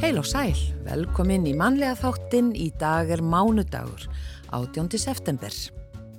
[0.00, 0.56] Heil og sæl,
[0.86, 4.06] velkomin í manlega þáttinn í dag er mánudagur,
[4.56, 4.86] 18.
[4.96, 5.52] september.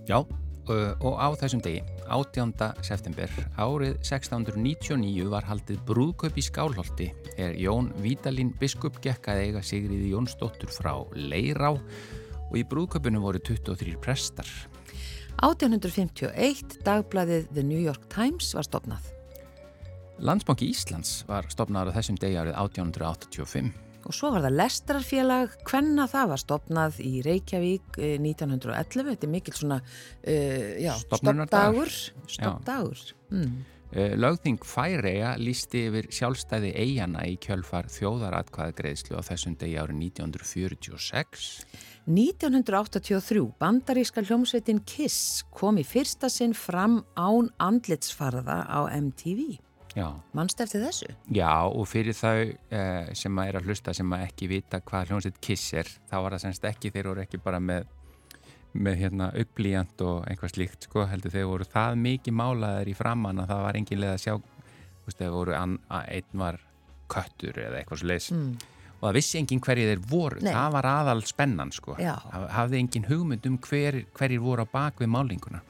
[0.06, 2.54] Já, og á þessum degi, 18.
[2.86, 7.08] september, árið 1699 var haldið brúðkaup í Skálholti
[7.42, 13.42] er Jón Vítalín biskup gekk að eiga Sigriði Jónsdóttur frá Leirá og í brúðkaupinu voru
[13.42, 14.52] 23 prestar.
[15.42, 19.10] 1851 dagbladið The New York Times var stopnað.
[20.22, 23.72] Landsbanki Íslands var stopnaður á þessum degi árið 1885.
[24.06, 29.32] Og svo var það Lestrarfélag, hvenna það var stopnað í Reykjavík 1911, eh, þetta er
[29.34, 31.94] mikil svona uh, já, stoppdagur.
[32.30, 33.04] Stoppdagur.
[33.34, 33.56] Mm.
[33.92, 41.50] Uh, Lögþing Færeja lísti yfir sjálfstæði eigana í kjölfar þjóðaratkvæðagreðslu á þessum degi árið 1946.
[42.10, 49.60] 1983 bandaríska hljómsveitin Kiss kom í fyrsta sinn fram án andlitsfarða á MTV.
[50.38, 51.10] Mannst eftir þessu?
[51.36, 55.12] Já og fyrir þau eh, sem að er að hlusta sem að ekki vita hvað
[55.12, 57.90] hljómsveit Kiss er þá var það semst ekki, þeir voru ekki bara með
[58.72, 63.42] með hérna upplíjant og einhvað slíkt sko, heldur þeir voru það mikið málaðar í framann
[63.44, 66.60] að það var engin leið að sjá veist, þeir voru, an, einn var
[67.12, 68.54] köttur eða eitthvað svo leiðs mm.
[68.94, 70.54] og það vissi engin hverjir þeir voru Nei.
[70.54, 72.14] það var aðal spennan sko Já.
[72.56, 75.64] hafði engin hugmynd um hver, hverjir voru á bakvið málinguna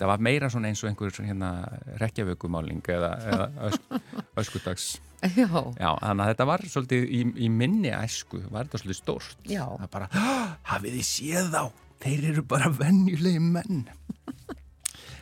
[0.00, 1.52] það var meira svona eins og einhver hérna,
[2.00, 3.94] rekjavökumáling eða, eða ösk,
[4.42, 5.48] öskudags Já.
[5.76, 9.42] Já, þannig að þetta var svolítið í, í minni æsku, var þetta svolítið stórt?
[9.44, 9.64] Já.
[9.82, 10.08] það bara,
[10.72, 11.64] hafið þið séð þá?
[12.00, 13.82] Þeir eru bara vennjulegi menn.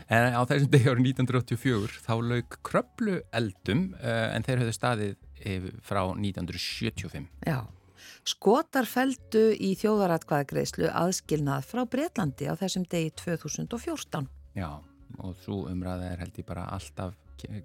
[0.08, 5.18] En á þessum degi árið 1984 þá lauk kröplu eldum uh, en þeir höfðu staðið
[5.84, 7.58] frá 1975 Já.
[8.24, 14.70] Skotar feldu í þjóðaratkvæðagreislu aðskilnað frá Breitlandi á þessum degi 2014 Já,
[15.18, 17.16] og svo umræða er held ég bara alltaf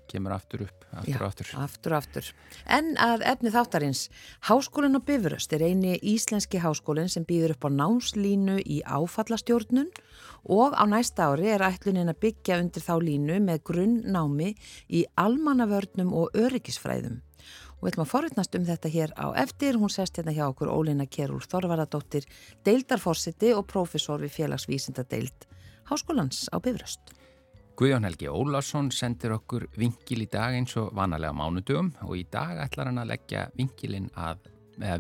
[0.07, 1.47] kemur aftur upp, aftur Já, og aftur.
[1.57, 2.29] aftur og aftur.
[2.69, 4.09] En að efni þáttarins,
[4.47, 9.89] Háskólinn á Bifröst er eini íslenski háskólinn sem býður upp á námslínu í áfallastjórnun
[10.45, 14.53] og á næsta ári er ætlunin að byggja undir þá línu með grunnnámi
[14.89, 17.21] í almannavörnum og öryggisfræðum.
[17.79, 19.75] Og við ætlum að forutnast um þetta hér á eftir.
[19.75, 22.29] Hún sest hérna hjá okkur Ólina Kjærúl Þorvaradóttir,
[22.63, 25.49] deildarforsiti og profesor við félagsvísinda deild
[25.89, 27.13] Háskólans á Bifröst.
[27.75, 32.59] Guðjón Helgi Ólarsson sendir okkur vingil í dag eins og vanalega mánudögum og í dag
[32.61, 34.45] ætlar hann að leggja vingilinn að,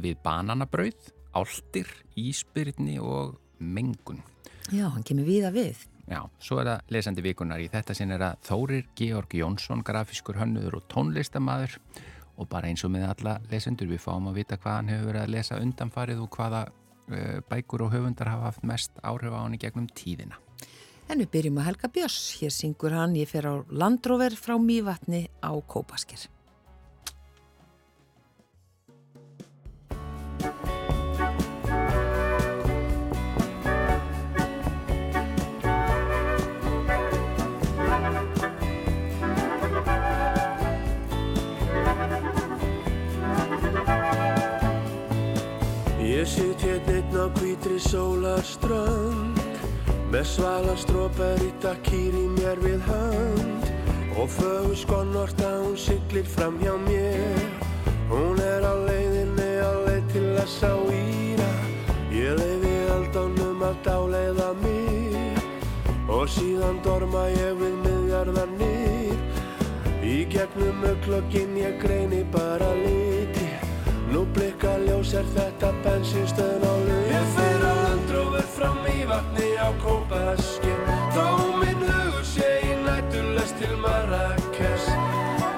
[0.01, 4.23] við bananabrauð, áltir, íspyrni og mengun.
[4.73, 5.85] Já, hann kemur viða við.
[6.09, 10.41] Já, svo er það lesandi vikunar í þetta sinn er að Þórir Georg Jónsson, grafiskur
[10.41, 11.77] hönnuður og tónlistamæður
[12.41, 15.23] og bara eins og með alla lesendur við fáum að vita hvað hann hefur verið
[15.27, 19.55] að lesa undanfarið og hvaða uh, bækur og höfundar hafa haft mest áhrif á hann
[19.55, 20.42] í gegnum tíðina.
[21.11, 22.21] En við byrjum að Helga Björns.
[22.39, 26.29] Hér syngur hann Ég fer á Landróver frá Mývatni á Kópaskir.
[46.03, 49.32] Ég sitt hérna einn á hvítri sólarströnd
[50.13, 53.63] Með svala strópar í takkýr í mér við hönd
[54.21, 57.39] Og fögur skonort að hún siglir fram hjá mér.
[58.11, 61.49] Hún er á leiðinni á leið til að sá íra.
[62.13, 65.41] Ég leiði aldánum að dáleiða mér
[66.05, 69.17] Og síðan dorma ég við miðjarðarnir.
[70.05, 73.49] Í gegnum öklokkin ég greini bara liti.
[74.13, 79.52] Nú blikka ljós er þetta bensinstöðn á lög Ég fer á landrófur fram í vatni
[79.63, 80.83] á kópaskinn
[81.15, 81.27] Þó
[81.59, 84.89] minn hugur sé í nættulest til Marrakes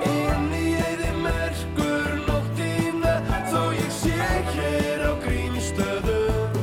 [0.06, 3.16] Inn í eði merkur nóttina
[3.50, 4.20] Þó ég sé
[4.54, 6.60] hér á grímstöðum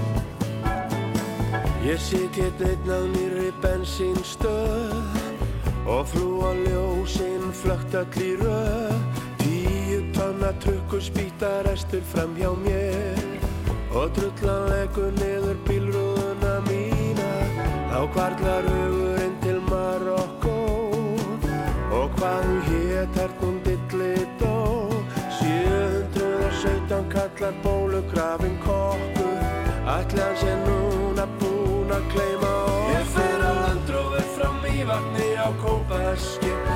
[1.82, 5.20] Ég sit hér einn á nýri bensinstöð
[5.82, 9.02] Og frú á ljósinn flögt all í röð.
[10.12, 13.22] Þannig að trukkur spýta restur fram hjá mér
[13.90, 17.01] Og trullan leggur niður bílrúðuna mína
[17.92, 20.52] Þá kvartlar hugurinn til Marokko
[21.92, 24.54] Og hvað hún hétt hernum dillidó?
[25.36, 29.44] 717 kallar bólugrafin kokkur.
[29.98, 35.28] Ætli hans er núna búin að kleima og Ég fer á landrófur fram í vatni
[35.36, 36.71] á kópaski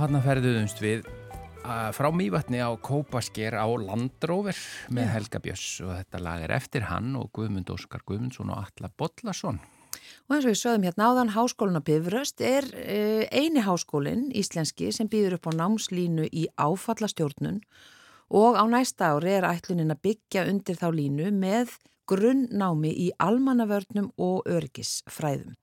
[0.00, 1.02] Hann ferðuðumst við
[1.92, 4.56] frá Mývatni á Kópasker á Landróver
[4.88, 8.88] með Helga Björns og þetta lag er eftir hann og Guðmund Óskar Guðmundsson og Alla
[8.96, 9.58] Bollason.
[10.24, 14.88] Og eins og við sögum hérna áðan, háskólinn á Bifröst er uh, eini háskólinn íslenski
[14.88, 17.60] sem býður upp á námslínu í áfallastjórnun
[18.40, 21.76] og á næsta ári er ætlunin að byggja undir þá línu með
[22.08, 25.56] grunnnámi í almannavörnum og örgisfræðum.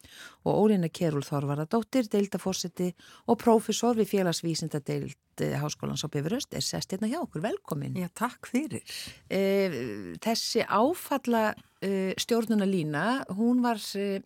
[0.47, 2.93] Og Ólína Kerúl Þorvaradóttir, deildafórseti
[3.27, 7.43] og prófessor við félagsvísindadeild Háskólans á Bifröst er sest hérna hjá okkur.
[7.43, 7.93] Velkomin.
[7.99, 8.81] Já, takk fyrir.
[9.29, 11.51] Eh, þessi áfalla
[11.81, 14.21] eh, stjórnunarlína, hún var, eh,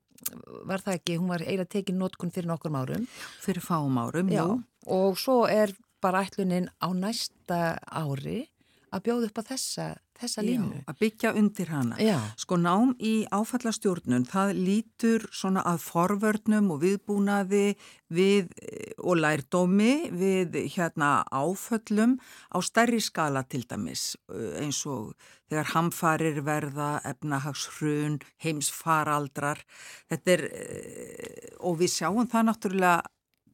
[0.63, 3.07] var það ekki, hún var eiginlega tekin notkun fyrir nokkur árum.
[3.43, 4.63] Fyrir fáum árum, Já, jú.
[4.87, 8.47] og svo er bara ætlunin á næsta ári
[8.91, 9.85] að bjóða upp á þessa,
[10.19, 10.79] þessa línu.
[10.81, 11.97] Já, að byggja undir hana.
[12.01, 12.17] Já.
[12.39, 17.65] Sko nám í áfallastjórnun, það lítur svona að forvörnum og viðbúnaði
[18.11, 22.17] við, eh, og lærdómi við hérna áföllum
[22.51, 25.15] á stærri skala til dæmis eh, eins og
[25.51, 29.63] þegar hamfarir verða, efnahagshrun, heimsfaraldrar.
[30.11, 33.01] Þetta er, eh, og við sjáum það náttúrulega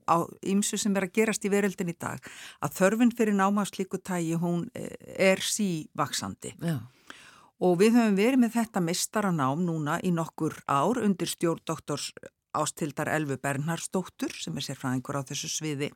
[0.07, 2.23] á ymsu sem er að gerast í veröldin í dag
[2.63, 4.95] að þörfin fyrir náma af slíku tægi hún eh,
[5.31, 6.79] er sívaksandi Já.
[7.59, 12.11] og við höfum verið með þetta mistaranám núna í nokkur ár undir stjórn doktors
[12.57, 15.91] ástildar Elfu Bernhardsdóttur sem er sérfræðingur á þessu sviði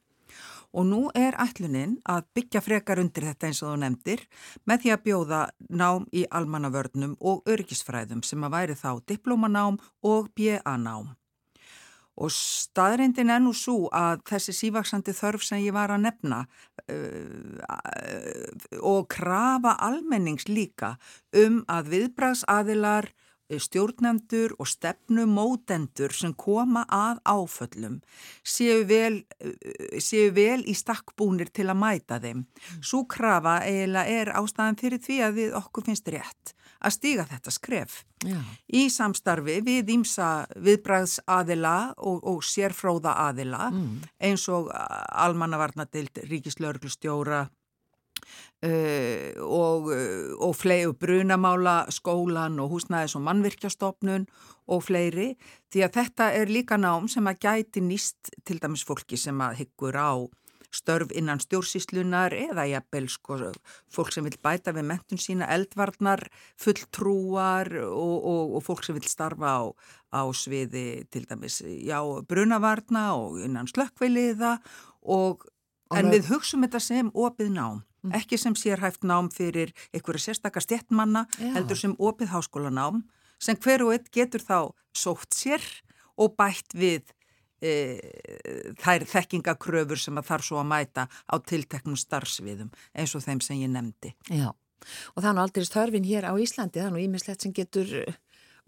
[0.72, 4.26] og nú er ætlunin að byggja frekar undir þetta eins og þú nefndir
[4.70, 5.42] með því að bjóða
[5.82, 11.12] nám í almannavörnum og örgisfræðum sem að væri þá diplómanám og BA-nám.
[12.20, 16.44] Og staðrindin er nú svo að þessi sívaksandi þörf sem ég var að nefna
[16.92, 17.58] uh,
[18.84, 20.98] og krafa almennings líka
[21.32, 23.12] um að viðbraðsaðilar,
[23.52, 27.98] stjórnendur og stefnumótendur sem koma að áföllum
[28.48, 32.46] séu vel, uh, séu vel í stakkbúnir til að mæta þeim.
[32.84, 37.54] Svo krafa eiginlega er ástæðan fyrir því að við okkur finnst rétt að stíga þetta
[37.54, 38.02] skref.
[38.22, 38.38] Já.
[38.70, 43.72] í samstarfi við ímsa viðbræðsaðila og, og sérfróða aðila
[44.22, 47.48] eins og almannavarnadild, ríkislörglustjóra
[48.66, 54.28] uh, og, uh, og flegu brunamála skólan og húsnæðis og mannvirkjastofnun
[54.72, 55.32] og fleiri.
[55.72, 59.64] Því að þetta er líka nám sem að gæti nýst til dæmis fólki sem að
[59.64, 60.14] hyggur á
[60.72, 63.38] störf innan stjórnsíslunar eða jafnvel sko
[63.92, 66.24] fólk sem vil bæta við mentun sína eldvarnar,
[66.60, 69.62] fulltrúar og, og, og fólk sem vil starfa á,
[70.16, 74.58] á sviði til dæmis já, brunavarna og innan slökkveiliða
[75.02, 75.48] og
[75.92, 77.82] en við hugsum þetta sem opið nám.
[78.18, 83.04] Ekki sem sérhæft nám fyrir einhverja sérstakar stjettmanna, heldur sem opið háskólanám
[83.42, 84.58] sem hver og einn getur þá
[84.98, 85.62] sótt sér
[86.18, 87.12] og bætt við
[87.62, 93.62] þær þekkingakröfur sem að þarf svo að mæta á tilteknum starfsviðum eins og þeim sem
[93.62, 94.16] ég nefndi.
[94.30, 94.50] Já,
[95.14, 98.18] og nú aldrei störfin hér á Íslandi, nú ímislegt sem getur eh,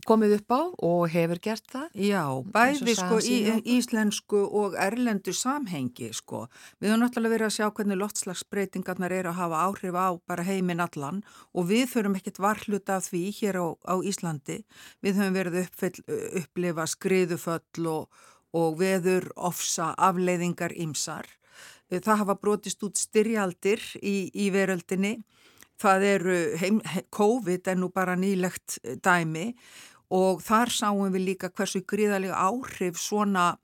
[0.08, 1.86] komið upp á og hefur gert það.
[1.96, 2.24] Já,
[2.56, 3.38] bæði sko í
[3.76, 6.48] íslensku og erlendu samhengi sko.
[6.82, 10.84] Við höfum náttúrulega verið að sjá hvernig loftslagsbreytingarnar eru að hafa áhrif á bara heiminn
[10.84, 11.24] allan
[11.54, 14.60] og við þurfum ekkert varhluta af því hér á, á Íslandi.
[15.06, 16.06] Við höfum verið að uppfyll,
[16.44, 18.24] upplifa skriðuföll og,
[18.54, 21.28] og veður, ofsa, afleiðingar ymsar.
[21.94, 25.18] Það hafa brotist út styrjaldir í, í veröldinni.
[25.82, 29.52] Það eru, heim, he- COVID er nú bara nýlegt eh, dæmi
[30.14, 33.56] og þar sáum við líka hversu gríðalega áhrif svona,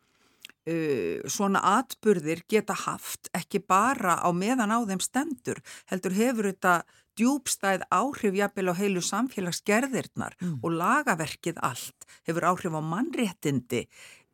[0.65, 6.73] uh, svona atburðir geta haft, ekki bara á meðan á þeim stendur, heldur hefur þetta
[7.19, 13.83] djúbstæð áhrif jafnvel á heilu samfélagsgerðirnar og lagaverkið allt hefur áhrif á mannréttindi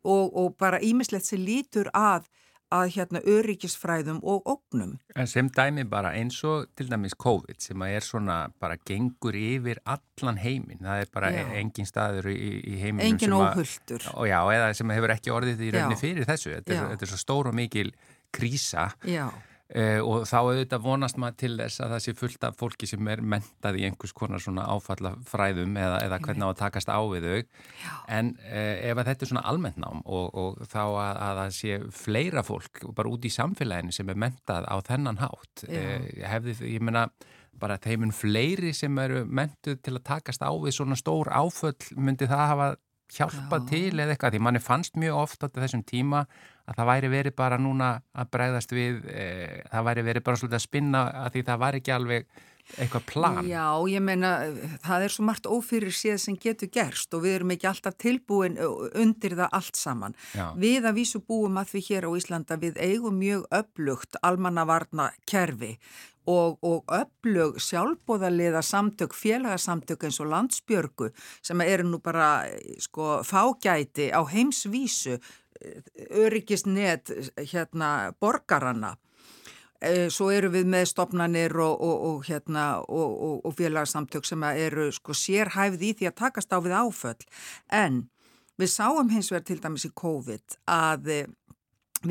[0.06, 2.30] og, og bara ímislegt sem lítur að
[2.74, 4.96] að hérna öryggisfræðum og ógnum.
[5.14, 9.36] En sem dæmi bara eins og til dæmis COVID sem að er svona bara gengur
[9.38, 10.82] yfir allan heiminn.
[10.82, 11.44] Það er bara já.
[11.60, 13.44] engin staður í, í heiminnum engin sem að...
[13.44, 14.08] Engin óhulltur.
[14.26, 16.56] Já, eða sem hefur ekki orðið í rauninni fyrir þessu.
[16.56, 17.92] Þetta er, þetta er svo stór og mikil
[18.34, 18.88] krísa.
[19.06, 19.28] Já.
[19.66, 23.08] Uh, og þá auðvitað vonast maður til þess að það sé fullt af fólki sem
[23.10, 27.26] er mentað í einhvers konar svona áfallafræðum eða, eða hvernig á að takast á við
[27.26, 27.94] þau Já.
[28.14, 31.80] en uh, ef þetta er svona almennt nám og, og þá að, að það sé
[31.98, 36.86] fleira fólk bara út í samfélaginu sem er mentað á þennan hátt uh, hefði, ég
[36.86, 37.08] menna
[37.58, 42.30] bara þeimun fleiri sem eru mentuð til að takast á við svona stór áföll myndi
[42.30, 42.70] það hafa
[43.12, 43.66] hjálpa Já.
[43.70, 46.24] til eða eitthvað því manni fannst mjög ofta á þessum tíma
[46.66, 49.26] að það væri verið bara núna að bregðast við e,
[49.70, 52.28] það væri verið bara svolítið að spinna að því það var ekki alveg
[52.74, 53.38] eitthvað plan.
[53.46, 54.32] Já, ég meina
[54.84, 58.58] það er svo margt ófyrir séð sem getur gerst og við erum ekki alltaf tilbúin
[58.58, 60.18] undir það allt saman.
[60.34, 60.50] Já.
[60.58, 65.76] Við að vísu búum að því hér á Íslanda við eigum mjög upplugt almannavarna kerfi
[66.26, 71.10] og, og öflug sjálfbóðaliða samtök, félagasamtök eins og landsbjörgu
[71.44, 72.46] sem eru nú bara
[72.82, 75.20] sko fágæti á heimsvísu
[76.10, 77.10] öryggisnet
[77.52, 79.05] hérna borgarana e,
[80.12, 85.90] svo eru við með stopnanir og, og, og, hérna, og félagsamtök sem eru sko sérhæfði
[85.90, 87.26] í því að takast á við áföll.
[87.68, 88.04] En
[88.56, 91.10] við sáum hins vegar til dæmis í COVID að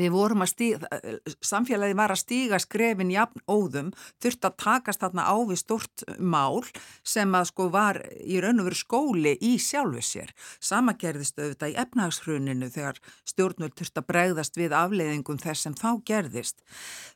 [0.00, 1.00] við vorum að stíga,
[1.44, 6.64] samfélagi var að stíga skrefin jafn óðum, þurft að takast þarna á við stort mál
[7.06, 10.34] sem að sko var í raun og veru skóli í sjálfu sér.
[10.60, 15.90] Sama gerðist auðvitað í efnahagshruninu þegar stjórnvöld þurft að bregðast við afleiðingum þess sem þá
[16.06, 16.62] gerðist.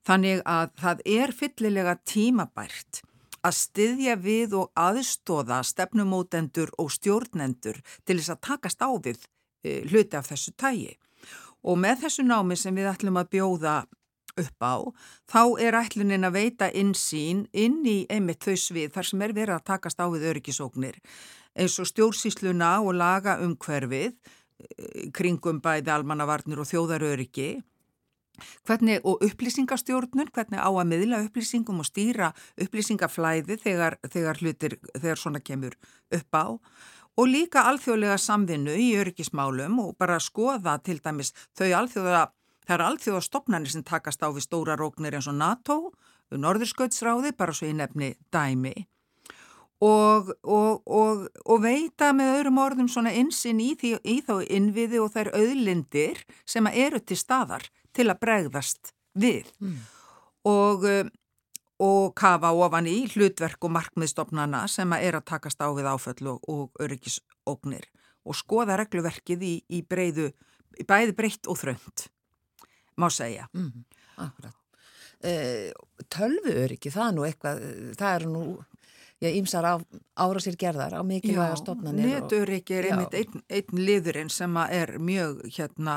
[0.07, 3.05] Þannig að það er fyllilega tímabært
[3.47, 9.23] að styðja við og aðstóða stefnumótendur og stjórnendur til þess að takast á við
[9.65, 10.93] e, hluti af þessu tægi.
[11.65, 13.75] Og með þessu námi sem við ætlum að bjóða
[14.41, 14.77] upp á,
[15.29, 19.57] þá er ætlunin að veita insýn inn í einmitt þau svið þar sem er verið
[19.57, 21.01] að takast á við öryggisóknir
[21.59, 27.51] eins og stjórnsísluna og laga umhverfið eh, kringum bæði almannavarnir og þjóðaröryggi.
[28.65, 35.21] Hvernig og upplýsingastjórnun, hvernig á að miðla upplýsingum og stýra upplýsingaflæði þegar, þegar hlutir, þegar
[35.21, 35.77] svona kemur
[36.17, 36.47] upp á
[37.21, 42.23] og líka alþjóðlega samvinnu í öryggismálum og bara skoða til dæmis þau alþjóða,
[42.71, 45.83] eru alþjóða stopnarnir sem takast á við stóra róknir eins og NATO,
[46.31, 48.73] Norðurskautsráði, bara svo í nefni dæmi
[49.85, 55.01] og, og, og, og veita með öðrum orðum svona insinn í, því, í þá innviði
[55.03, 59.81] og þær auðlindir sem eru til staðar til að bregðast við mm.
[60.49, 60.87] og
[61.81, 66.33] og kafa ofan í hlutverk og markmiðstofnana sem að er að takast á við áföll
[66.35, 67.89] og, og öryggisóknir
[68.29, 70.31] og skoða regluverkið í, í breyðu,
[70.89, 72.07] bæði breytt og þrönd,
[73.01, 73.47] má segja.
[73.57, 73.87] Mm,
[74.27, 74.57] akkurat.
[75.21, 75.33] E,
[76.13, 77.63] tölvu öryggi, það er nú eitthvað,
[77.97, 78.43] það er nú,
[79.21, 79.75] já, ímsar á,
[80.21, 82.09] ára sér gerðar á mikilvæga stofnanir.
[82.09, 85.97] Já, netöryggi er einmitt einn ein liðurinn sem er mjög, hérna,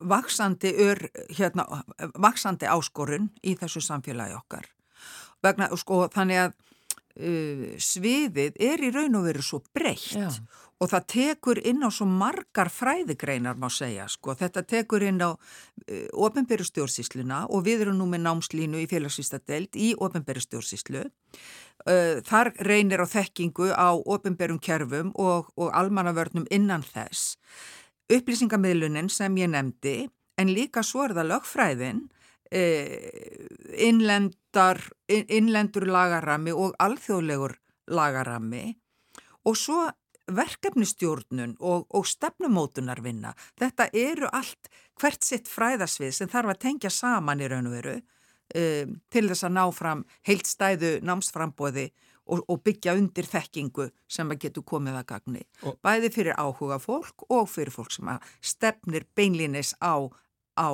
[0.00, 1.66] vaksandi, ör, hérna,
[2.14, 4.68] vaksandi áskorun í þessu samfélagi okkar.
[5.42, 6.56] Vegna, sko, þannig að
[7.20, 10.28] uh, sviðið er í raun og veru svo breytt Já.
[10.80, 14.08] og það tekur inn á svo margar fræðigreinar má segja.
[14.08, 14.36] Sko.
[14.36, 15.38] Þetta tekur inn á uh,
[16.12, 21.08] ofinbæru stjórnsísluna og við erum nú með námslínu í félagsvístadelt í ofinbæru stjórnsíslu.
[21.88, 27.38] Uh, þar reynir á þekkingu á ofinbærum kerfum og, og almannavörnum innan þess
[28.10, 29.96] upplýsingamiðlunin sem ég nefndi
[30.40, 32.02] en líka svo er það lögfræðin
[32.50, 33.46] eh,
[33.86, 37.56] innlendar, innlendur lagarami og alþjóðlegur
[37.90, 38.66] lagarami
[39.46, 39.86] og svo
[40.30, 43.32] verkefnistjórnun og, og stefnumótunarvinna.
[43.58, 47.96] Þetta eru allt hvert sitt fræðasvið sem þarf að tengja saman í raun og veru
[47.96, 51.88] um, til þess að ná fram heilstæðu námsframbóði
[52.30, 55.44] og, og byggja undir þekkingu sem að getur komið að gagni.
[55.66, 60.06] Og Bæði fyrir áhuga fólk og fyrir fólk sem að stefnir beinlinis á,
[60.56, 60.70] á,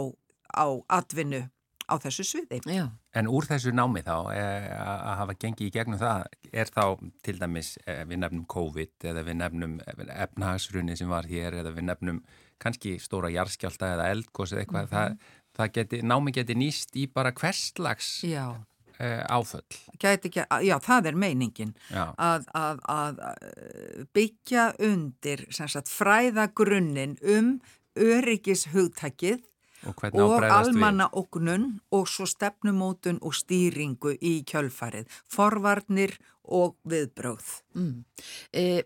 [0.53, 0.67] á
[0.99, 1.47] atvinnu
[1.87, 2.61] á þessu sviði.
[2.67, 2.89] Já.
[3.17, 6.85] En úr þessu námi þá eh, að hafa gengið í gegnum það er þá
[7.25, 11.89] til dæmis eh, við nefnum COVID eða við nefnum efnahagsrunni sem var hér eða við
[11.93, 12.23] nefnum
[12.63, 15.19] kannski stóra jarskjálta eða eldgóðs eða eitthvað, mm -hmm.
[15.21, 18.57] það, það geti, námi geti nýst í bara hverslags Já
[19.01, 19.65] uh, áföll.
[19.97, 27.57] Ekki, já, það er meiningin að, að, að eh, byggja undir sagt, fræðagrunnin um
[27.97, 29.41] öryggishugtakið
[29.87, 37.49] og, og almanna oknun og svo stefnumótun og stýringu í kjölfarið, forvarnir og viðbröð.
[37.79, 38.05] Mm.
[38.53, 38.85] E,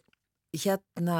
[0.57, 1.19] hérna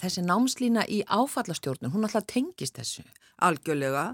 [0.00, 3.04] þessi námslína í áfallastjórnum, hún alltaf tengist þessu.
[3.40, 4.10] Algjörlega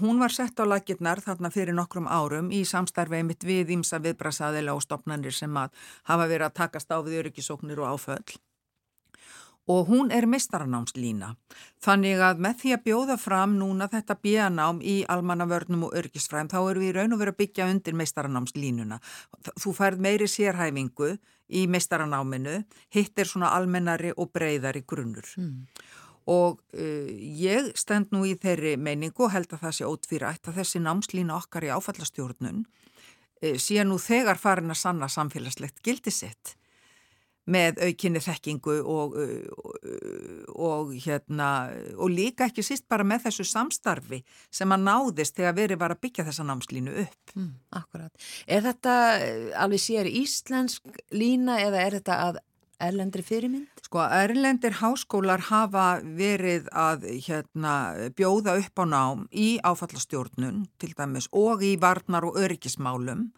[0.00, 4.74] hún var sett á lakirnar þarna fyrir nokkrum árum í samstarfið mitt við ímsa viðbrasaðila
[4.76, 5.72] og stopnarnir sem að
[6.10, 8.38] hafa verið að takast á við öryggisóknir og áföll
[9.68, 11.34] og hún er mestaranámslína.
[11.84, 16.58] Þannig að með því að bjóða fram núna þetta bíanám í almannavörnum og örgisfræðum þá
[16.62, 19.00] eru við raun og verið að byggja undir mestaranámslínuna.
[19.60, 21.18] Þú færð meiri sérhæfingu
[21.48, 22.62] í mestaranáminu,
[22.96, 25.28] hitt er svona almennari og breyðari grunnur.
[25.36, 25.66] Mm.
[26.28, 27.08] Og uh,
[27.40, 31.38] ég stend nú í þeirri meiningu og held að það sé ótvírætt að þessi námslína
[31.38, 36.58] okkar í áfallastjórnun uh, sé nú þegar farin að sanna samfélagslegt gildisett
[37.48, 39.86] með aukinni þekkingu og, og,
[40.52, 41.48] og, hérna,
[41.96, 44.20] og líka ekki síst bara með þessu samstarfi
[44.52, 47.34] sem að náðist þegar verið var að byggja þessa námslínu upp.
[47.36, 48.28] Mm, akkurat.
[48.44, 48.98] Er þetta
[49.64, 52.42] alveg sér íslensk lína eða er þetta að
[52.82, 53.82] erlendri fyrirmynd?
[53.84, 57.74] Sko, erlendir háskólar hafa verið að hérna,
[58.16, 63.28] bjóða upp á nám í áfallastjórnun til dæmis og í varnar og öryggismálum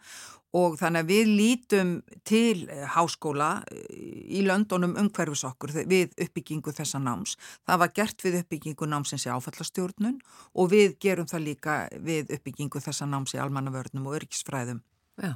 [0.57, 1.91] og þannig að við lítum
[2.27, 7.37] til eh, háskóla eh, í löndunum umhverfis okkur við uppbyggingu þessa náms.
[7.67, 10.19] Það var gert við uppbyggingu námsins í áfallastjórnun
[10.51, 14.83] og við gerum það líka við uppbyggingu þessa náms í almannavörnum og örgisfræðum.
[15.21, 15.35] Já,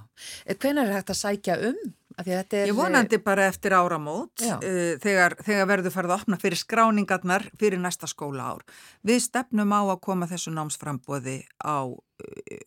[0.56, 1.82] hvernig er þetta að sækja um?
[2.24, 4.60] Ég vonandi bara eftir áramót uh,
[5.04, 8.66] þegar, þegar verður farið að opna fyrir skráningarnar fyrir næsta skóla ár.
[9.04, 11.92] Við stefnum á að koma þessu námsframbóði á,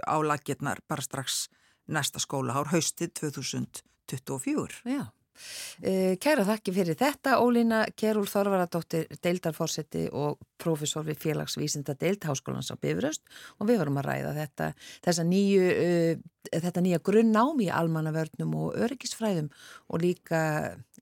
[0.04, 1.46] á lagirnar bara strax
[1.88, 4.82] næsta skólahár haustið 2024.
[4.84, 5.08] Já.
[5.82, 12.72] Eh, kæra þakki fyrir þetta Ólína Kjærúl Þorvaradóttir deildarforsetti og profesor við félagsvísinda deild Háskólans
[12.74, 13.22] á Bifröst
[13.58, 14.70] og við vorum að ræða þetta
[15.06, 19.50] þessa nýju, uh, þetta nýja grunnámi í almannavörnum og öryggisfræðum
[19.88, 20.40] og líka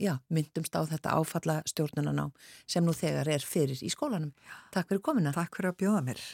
[0.01, 2.35] já, myndumst á þetta áfalla stjórnunanám
[2.68, 4.35] sem nú þegar er fyrir í skólanum.
[4.75, 5.33] Takk fyrir komina.
[5.37, 6.27] Takk fyrir að bjóða mér.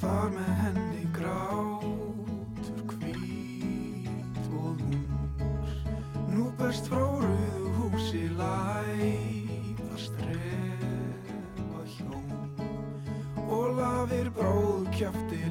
[0.00, 5.74] Þar með henni grátur hvít og hús
[6.30, 12.32] Nú berst frá rauðu húsi læða strefa hjón.
[13.50, 15.42] Og lafir bróð kjöfti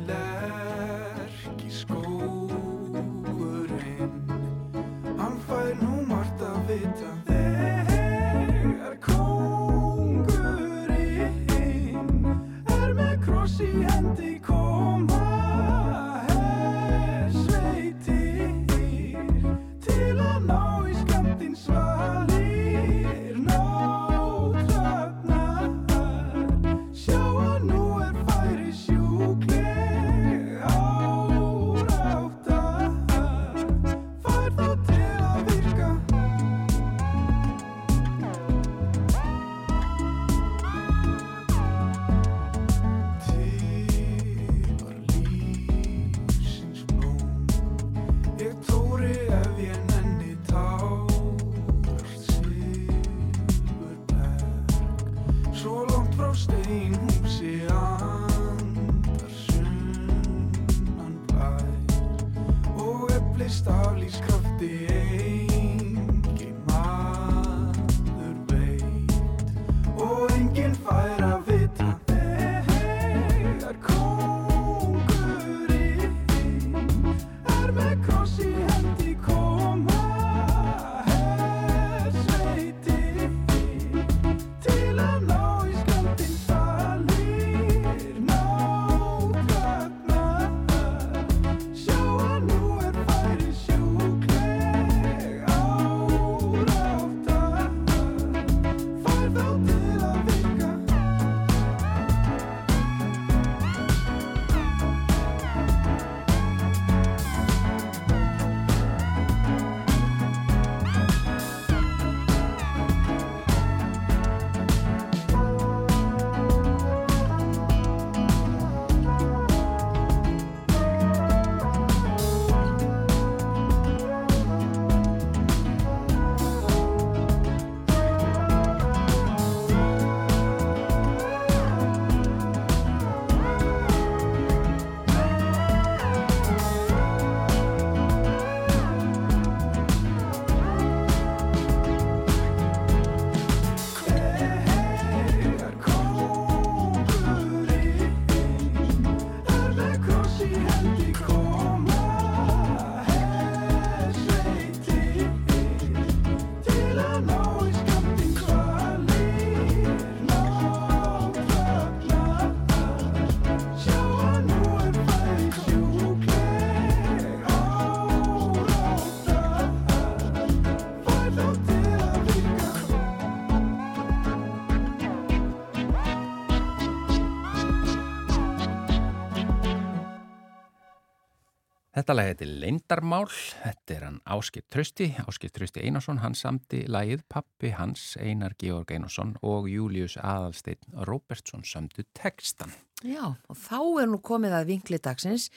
[182.10, 187.20] Þetta lag heitir Leindarmál, þetta er hann Áskip Trösti, Áskip Trösti Einarsson, hann samti lagið
[187.30, 192.72] pappi hans Einar Georg Einarsson og Július Aðalsteinn Róbertsson samtu textan.
[193.06, 195.52] Já, og þá er nú komið að vinkli dagsins.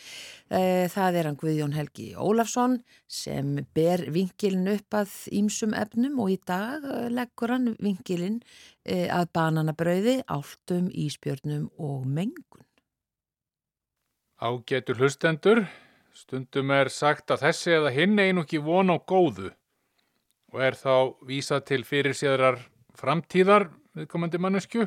[0.53, 2.75] Eh, Það er hann Guðjón Helgi Ólafsson
[3.09, 8.43] sem ber vinkilin upp að ímsum efnum og í dag eh, leggur hann vinkilin
[8.85, 12.69] eh, að bananabrauði, áltum, íspjörnum og mengun.
[14.37, 15.65] Ágetur hlustendur,
[16.13, 19.53] stundum er sagt að þessi eða hinn einu ekki von á góðu
[20.53, 20.95] og er þá
[21.25, 22.59] vísað til fyrir séðrar
[22.99, 24.87] framtíðar viðkomandi mannesku.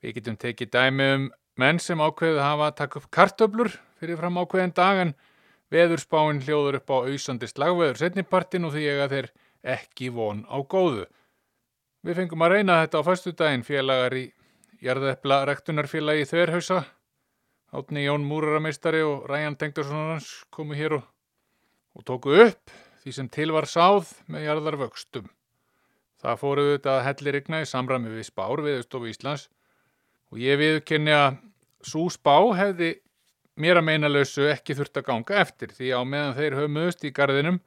[0.00, 1.26] Við getum tekið dæmi um
[1.60, 5.14] menn sem ákveðið hafa að taka upp kartöblur fyrir fram ákveðin dag en
[5.74, 9.30] veðurspáin hljóður upp á auðsandi slagveður setnipartin og því eiga þeir
[9.76, 11.04] ekki von á góðu.
[12.06, 14.30] Við fengum að reyna þetta á fastu daginn félagar í
[14.80, 16.84] Jarðepla rektunarfélagi Þverhausa
[17.70, 21.04] Átni Jón Múrarameistari og Ræjan Tengdarsson hans komu hér og,
[21.94, 22.72] og tóku upp
[23.04, 25.28] því sem til var sáð með jarðarvöxtum.
[26.18, 29.44] Það fóruðu þetta að hellir ykna í samræmi við spár viðstofu Íslands
[30.34, 31.38] og ég viðkenni að
[31.86, 32.90] svo spá hefði
[33.62, 37.14] mér að meina lausu ekki þurft að ganga eftir því á meðan þeir höfumöðust í
[37.14, 37.62] garðinum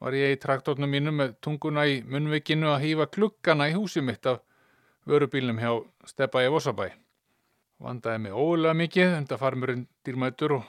[0.00, 4.24] var ég í traktornum mínum með tunguna í munnvikinu að hýfa klukkana í húsi mitt
[4.24, 4.40] af
[5.04, 5.76] vörubílnum hjá
[6.08, 6.88] Steppa í Vossabæ
[7.80, 10.68] vandaði mig ólega mikið enda farmurinn dýrmættur og,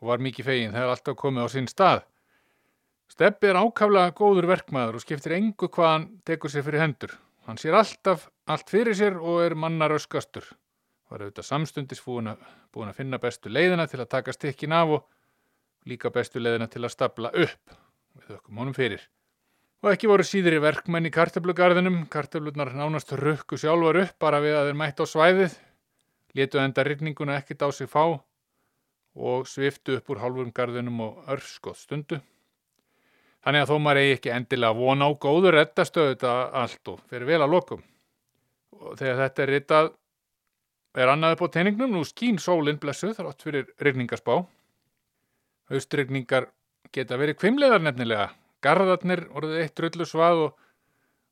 [0.00, 2.04] og var mikið fegin þegar alltaf komið á sinn stað.
[3.06, 7.12] Steppi er ákaflega góður verkmaður og skiptir engu hvað hann tekur sér fyrir hendur.
[7.46, 10.48] Hann sér alltaf allt fyrir sér og er mannar öskastur.
[11.06, 12.40] Var auðvitað samstundis búin að,
[12.74, 15.04] búin að finna bestu leiðina til að taka stikkin af og
[15.86, 17.76] líka bestu leiðina til að stapla upp.
[18.16, 19.04] Við þökkum honum fyrir.
[19.84, 22.00] Og ekki voru síðri verkmenn í kartöflugarðinum.
[22.10, 25.54] Kartöflunar nánast rukku sjálfar upp bara við að þeir mætt á svæðið
[26.36, 28.04] létu enda rigninguna ekkit á sig fá
[29.16, 32.18] og sviftu upp úr hálfum garðinum og örskoð stundu.
[33.46, 37.28] Þannig að þó maður eigi ekki endilega vona á góður rettastöðu þetta allt og fyrir
[37.30, 37.84] vel að lokum.
[38.76, 39.90] Og þegar þetta er ritað
[40.96, 44.40] er annað upp á teiningnum, nú skín sólinn blessuð þrátt fyrir rigningarspá.
[45.70, 46.50] Haustrigningar
[46.92, 48.30] geta verið kvimlegar nefnilega.
[48.64, 50.60] Garðarnir orðið eitt drullu svað og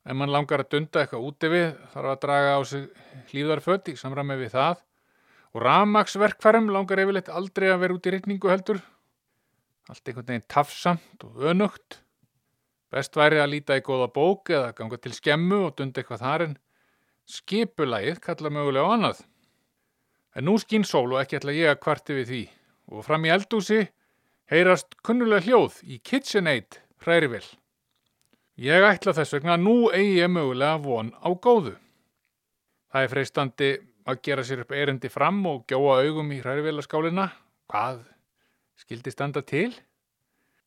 [0.04, 2.88] ef mann langar að dunda eitthvað úti við þarf að draga á sig
[3.32, 4.82] hlýðarföld í samræmi við það
[5.54, 8.80] og ramagsverkfærum langar yfirleitt aldrei að vera út í rikningu heldur.
[9.88, 12.00] Allt einhvern veginn tafsamt og önugt.
[12.90, 16.46] Best væri að líta í góða bók eða ganga til skemmu og dunda eitthvað þar
[16.46, 16.54] en
[17.30, 19.24] skipulagið kalla mögulega á annað.
[20.34, 22.44] En nú skín sól og ekki ætla ég að kvarti við því.
[22.94, 23.84] Og fram í eldúsi
[24.50, 27.46] heyrast kunnulega hljóð í KitchenAid hrærivel
[28.54, 31.72] Ég ætla þess vegna að nú eigi ég mögulega von á góðu.
[32.94, 33.70] Það er freistandi
[34.04, 37.30] að gera sér upp erindi fram og gjóa augum í hrærivélaskálina.
[37.70, 38.04] Hvað
[38.80, 39.70] skildi standa til?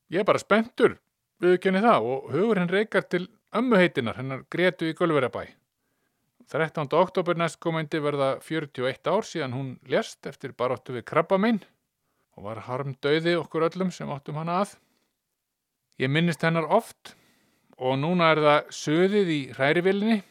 [0.10, 0.98] Ég er bara spenntur,
[1.44, 5.46] viðkenni það og hugur henn reykar til ömmuheitinar hennar Gretu í Gölverabæ.
[6.48, 6.88] 13.
[6.96, 11.60] oktober næstkomandi verða 41 ár síðan hún lést eftir baróttu við krabba minn
[12.38, 14.78] og var harm döiði okkur öllum sem áttum hana að.
[16.00, 17.18] Ég minnist hennar oft
[17.78, 20.22] og núna er það söðið í hrærivillinni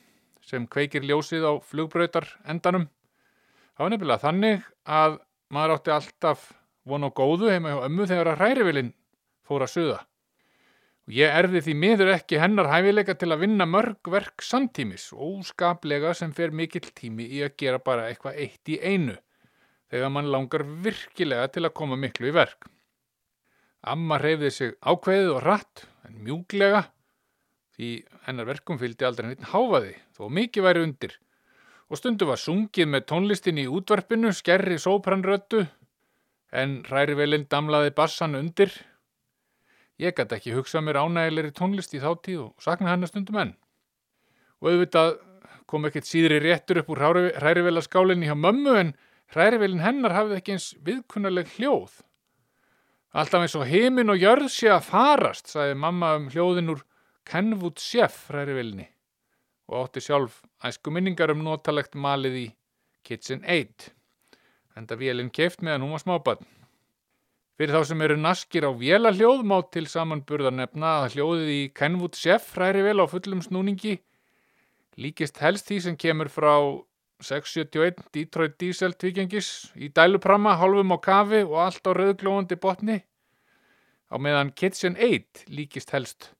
[0.46, 2.86] sem kveikir ljósið á flugbröytar endanum.
[3.76, 5.16] Það var nefnilega þannig að
[5.52, 6.44] maður átti alltaf
[6.88, 8.92] von á góðu heima hjá ömmu þegar að hrærivilin
[9.44, 9.98] fór að söða.
[11.06, 15.42] Og ég erði því miður ekki hennar hæfileika til að vinna mörg verk samtímis og
[15.42, 19.18] óskaplega sem fer mikill tími í að gera bara eitthvað eitt í einu
[19.92, 22.66] þegar mann langar virkilega til að koma miklu í verk.
[23.86, 26.86] Amma reyfði sig ákveðið og rætt en mjúglega
[27.76, 27.92] því
[28.26, 31.18] hennar verkum fylgdi aldrei neitt háfaði þó mikið væri undir
[31.86, 35.62] og stundu var sungið með tónlistin í útvarpinu skerri sópranröttu
[36.56, 38.72] en hrærivelin damlaði bassan undir.
[40.02, 43.54] Ég gæti ekki hugsað mér ánægilegri tónlist í þáttíð og sakna hennar stundum enn.
[44.60, 45.14] Og auðvitað
[45.70, 47.04] kom ekkert síðri réttur upp úr
[47.38, 48.92] hrærivelaskálinni hjá mömmu en
[49.34, 52.02] hrærivelin hennar hafði ekki eins viðkunnaleg hljóð.
[53.16, 56.84] Alltaf eins og heimin og jörð sé að farast sagði mamma um hljóðin úr
[57.26, 58.90] Kenwood Chef hrærivilni
[59.68, 62.46] og átti sjálf æsku minningar um notalegt malið í
[63.06, 63.92] Kitchen 8
[64.76, 66.42] enda vélinn keft meðan hún var smábann.
[67.56, 72.18] Fyrir þá sem eru naskir á vélahljóð má til samanburðar nefna að hljóðið í Kenwood
[72.18, 73.96] Chef hrærivel á fullum snúningi
[75.00, 76.52] líkist helst því sem kemur frá
[77.24, 82.98] 671 Detroit Diesel tvígengis í dælupramma, hálfum á kafi og allt á rauðglóðandi botni
[84.12, 86.32] á meðan Kitchen 8 líkist helst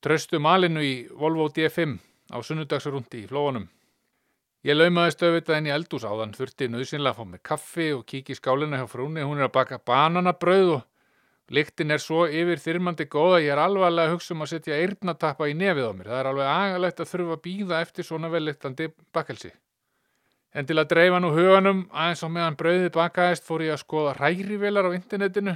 [0.00, 1.98] Tröstu malinu í Volvo D5
[2.32, 3.68] á sunnudagsrundi í flóanum.
[4.66, 8.34] Ég laumaði stöðvitað inn í eldús áðan, þurfti nöðsynlega að fá mig kaffi og kíki
[8.34, 9.22] í skálina hjá frúni.
[9.22, 10.86] Hún er að baka bananabrauð og
[11.46, 14.78] Lyktin er svo yfir þyrmandi góð að ég er alvarlega að hugsa um að setja
[14.82, 16.08] eyrnatappa í nefið á mér.
[16.10, 19.52] Það er alveg agalegt að þurfa að býða eftir svona vellyktandi bakkelsi.
[20.56, 24.16] En til að dreifa nú huganum aðeins á meðan brauðið bakaðist fór ég að skoða
[24.18, 25.54] rærivelar á internetinu.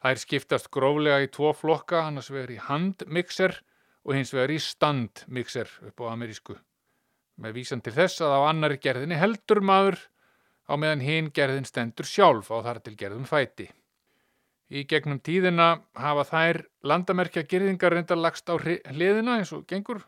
[0.00, 3.75] Þær skiptast gróflega í tvo flokka, annars vegar í handmixer og
[4.14, 6.54] hins vegar í standmixer upp á amerísku.
[7.42, 9.98] Með vísan til þess að á annari gerðinni heldur maður
[10.70, 13.66] á meðan hinn gerðin stendur sjálf á þar til gerðum fæti.
[14.70, 20.02] Í gegnum tíðina hafa þær landamerkja gerðingar reyndar lagst á hliðina eins og gengur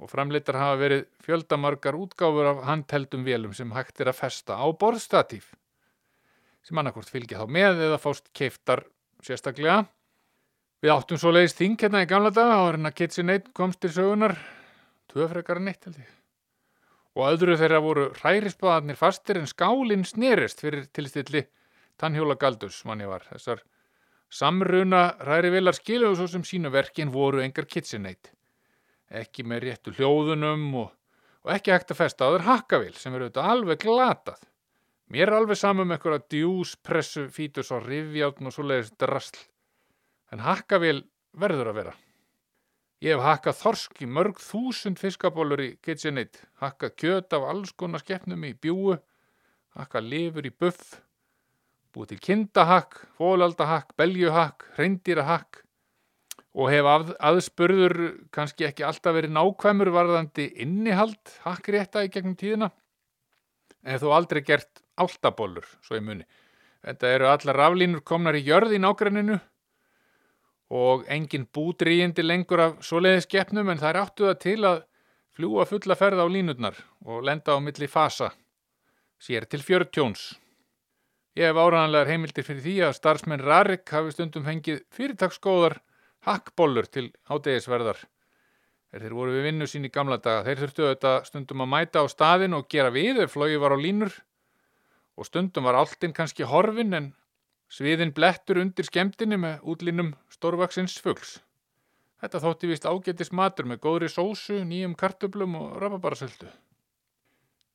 [0.00, 4.66] og framleitar hafa verið fjöldamargar útgáfur af handheldum vélum sem hægt er að festa á
[4.72, 5.52] borðstatíf
[6.64, 8.86] sem annarkvort fylgja þá með eða fást keiftar
[9.24, 9.84] sérstaklega.
[10.82, 13.92] Við áttum svo leiðist þing hérna í gamla daga áður en að KitchenAid komst til
[13.94, 14.34] sögunar
[15.12, 16.10] tvöfrekar en eitt held ég.
[17.14, 21.44] Og öðru þeirra voru hrærisbaðarnir fastir en skálinn snerist fyrir tilstilli
[22.00, 23.22] tannhjóla galdurs manni var.
[23.30, 23.62] Þessar
[24.34, 28.32] samruna hrærivelar skiluðu svo sem sínu verkin voru engar KitchenAid.
[29.14, 30.90] Ekki með réttu hljóðunum og,
[31.44, 34.42] og ekki hægt að festa þær hakkavél sem eru auðvitað alveg glatað.
[35.14, 39.36] Mér er alveg saman með eitthvað djús, pressu, fítus og rifjátn og svoleiðis drasl.
[40.34, 41.04] En hakkavél
[41.38, 41.92] verður að vera.
[43.04, 48.02] Ég hef hakkað þorsk í mörg þúsund fiskabólur í KitchenAid, hakkað kjöt af alls konar
[48.02, 48.96] skeppnum í bjúu,
[49.78, 50.96] hakkað lifur í buff,
[51.94, 55.62] búið til kindahakk, fólaldahakk, beljuhakk, hreindýrahakk.
[56.54, 57.96] Og hef að, aðspurður
[58.34, 62.72] kannski ekki alltaf verið nákvæmur varðandi innihald hakkrétta í gegnum tíðina.
[63.86, 66.26] En þó aldrei gert áltabólur, svo í muni.
[66.82, 69.38] Þetta eru allar raflínur komnar í jörð í nágranninu
[70.74, 74.80] og engin búdrýjindi lengur af svoleiðis skeppnum en þær áttu það til að
[75.34, 78.32] fljúa fulla ferð á línurnar og lenda á milli fasa,
[79.22, 80.32] sér til fjörtjóns.
[81.38, 85.80] Ég hef áraðanlegar heimildir fyrir því að starfsmenn Rarik hafi stundum fengið fyrirtaksgóðar
[86.26, 87.98] hakkbólur til hádegisverðar.
[88.94, 90.44] Er þeir voru við vinnu sín í gamla daga.
[90.46, 93.78] Þeir þurftu þetta stundum að mæta á staðin og gera við ef flói var á
[93.78, 94.14] línur
[95.18, 97.12] og stundum var áltinn kannski horfin en
[97.74, 101.40] sviðin blettur undir skemmtinni með útlínum stórvaksins fugls.
[102.22, 106.48] Þetta þótti vist ágætis matur með góðri sósu, nýjum kartöblum og rababarasöldu.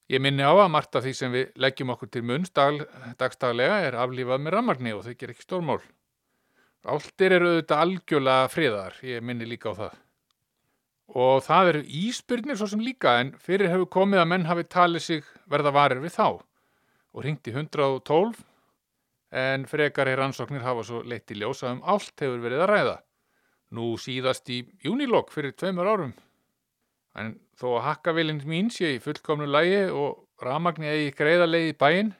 [0.09, 2.79] Ég minni á að margt af því sem við leggjum okkur til munns dag,
[3.19, 5.81] dagstaglega er aflífað með rammagni og þau ger ekki stórmál.
[6.87, 9.99] Áltir eru auðvitað algjörlega friðar, ég minni líka á það.
[11.19, 15.05] Og það eru íspyrnir svo sem líka en fyrir hefur komið að menn hafi talið
[15.05, 18.48] sig verða varir við þá og ringt í 112
[19.31, 22.95] en frekar er rannsóknir hafa svo leitt í ljósa um allt hefur verið að ræða.
[23.77, 26.13] Nú síðast í júnilokk fyrir tveimur árum.
[27.15, 32.13] En þó að hakkavilinn mín sé í fullkomnu lægi og ramagni eigi greiðalegi í bæinn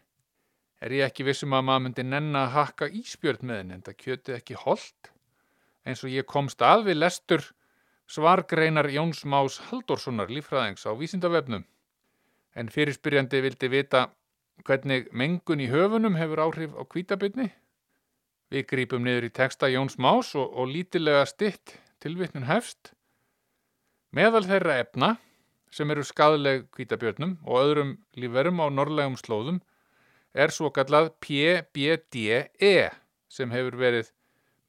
[0.83, 3.97] er ég ekki vissum að maður myndi nenn að hakka íspjörn með henni en það
[4.03, 5.11] kjöti ekki holdt
[5.87, 7.45] eins og ég komst að við lestur
[8.09, 11.65] svargreinar Jóns Más Halldórssonar lífræðings á vísindavefnum.
[12.57, 14.07] En fyrirspyrjandi vildi vita
[14.67, 17.49] hvernig mengun í höfunum hefur áhrif á kvítabitni.
[18.49, 22.93] Við grípum niður í texta Jóns Más og, og lítilega stitt tilvitnun hefst.
[24.15, 25.09] Meðal þeirra efna
[25.69, 29.59] sem eru skadleg kvítabjörnum og öðrum lífverum á norrlegum slóðum
[30.33, 32.89] er svo kallað PBDE
[33.29, 34.09] sem hefur verið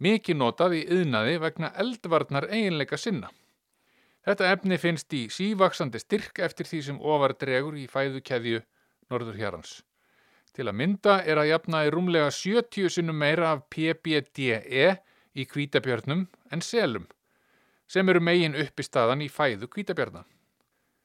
[0.00, 3.30] mikið notað í yðnaði vegna eldvarnar eiginleika sinna.
[4.24, 8.60] Þetta efni finnst í sívaksandi styrk eftir því sem ofar dregur í fæðukeðju
[9.10, 9.80] norður hérans.
[10.54, 14.88] Til að mynda er að jafna í rúmlega 70 sinnum meira af PBDE
[15.38, 17.06] í kvítabjörnum en selum,
[17.86, 20.24] sem eru megin upp í staðan í fæðu kvítabjörna.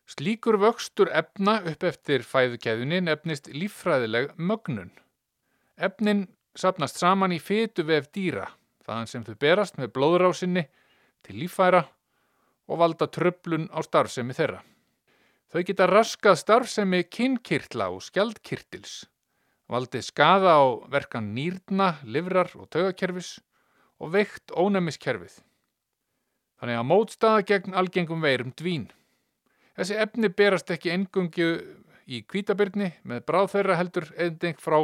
[0.05, 4.91] Slíkur vöxtur efna upp eftir fæðukeðunni nefnist líffræðileg mögnun.
[5.77, 8.45] Efnin sapnast saman í fytu vef dýra,
[8.85, 10.67] þaðan sem þau berast með blóðrásinni
[11.25, 11.83] til líffæra
[12.69, 14.61] og valda tröflun á starfsemi þeirra.
[15.55, 19.05] Þau geta raskað starfsemi kinnkirtla og skjaldkirtils,
[19.71, 23.37] valdið skaða á verkan nýrna, livrar og taugakerfis
[24.03, 25.37] og veikt ónæmiskerfið.
[26.59, 28.89] Þannig að mótstaða gegn algengum veirum dvín.
[29.79, 31.47] Þessi efni berast ekki engungju
[32.03, 34.81] í kvítabirni með bráð þeirra heldur ending frá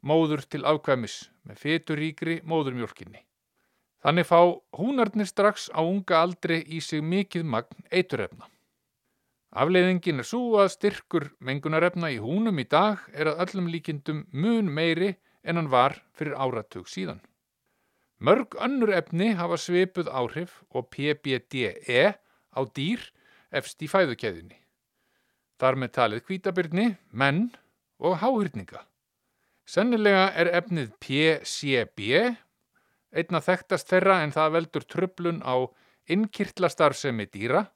[0.00, 3.20] móður til afkvæmis með fyturíkri móðurmjólkinni.
[4.00, 4.40] Þannig fá
[4.80, 8.48] húnarnir strax á unga aldri í sig mikið magn eiturefna.
[9.54, 14.66] Afleiðingin er svo að styrkur mengunarefna í húnum í dag er að öllum líkindum mun
[14.66, 15.12] meiri
[15.46, 17.20] en hann var fyrir áratug síðan.
[18.18, 22.02] Mörg önnur efni hafa svipuð áhrif og PBDE
[22.50, 23.04] á dýr
[23.54, 24.58] efst í fæðukeðunni.
[25.62, 27.52] Þar með talið kvítabirni, menn
[28.02, 28.82] og háhyrninga.
[29.70, 32.34] Sennilega er efnið PCB
[33.14, 35.62] einna þekktast þeirra en það veldur tröflun á
[36.10, 37.68] innkirtlastarfsemi dýra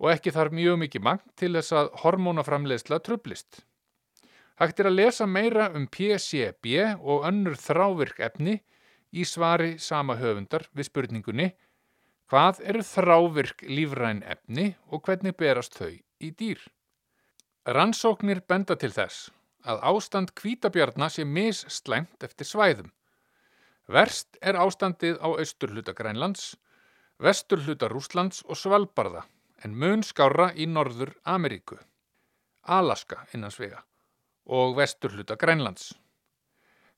[0.00, 3.60] og ekki þarf mjög mikið magn til þess að hormónaframleiðsla tröflist.
[4.60, 8.58] Hægt er að lesa meira um PCB og önnur þrávirk efni
[9.12, 11.48] í svari sama höfundar við spurningunni
[12.30, 16.60] hvað eru þrávirk lífræn efni og hvernig berast þau í dýr.
[17.68, 19.28] Rannsóknir benda til þess
[19.68, 22.88] að ástand kvítabjarna sé misslæmt eftir svæðum.
[23.90, 26.54] Verst er ástandið á austurhluta Grænlands,
[27.18, 29.26] vesturhluta Rúslands og Svalbarða
[29.64, 31.78] en mun skára í norður Ameríku,
[32.62, 33.84] Alaska innan svega
[34.50, 35.92] og vesturhluta Grænlands.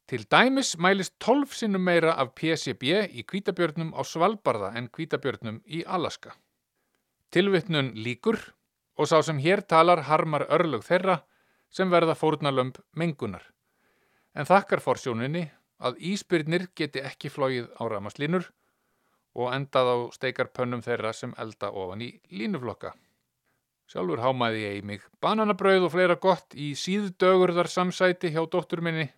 [0.08, 2.82] Til dæmis mælist 12 sinnum meira af PCB
[3.18, 6.34] í kvítabjörnum á Svalbarða en kvítabjörnum í Alaska.
[7.32, 8.38] Tilvittnun líkur
[8.96, 11.22] og sá sem hér talar harmar örlög þeirra
[11.70, 13.44] sem verða fórnalömb mengunar.
[14.34, 15.46] En þakkar forsjóninni
[15.80, 18.50] að íspyrnir geti ekki flóið á ramaslínur
[19.38, 22.92] og endað á steikarpönnum þeirra sem elda ofan í línuflokka.
[23.88, 29.08] Sjálfur hámaði ég í mig bananabrauð og fleira gott í síðdögurðar samsæti hjá dóttur minni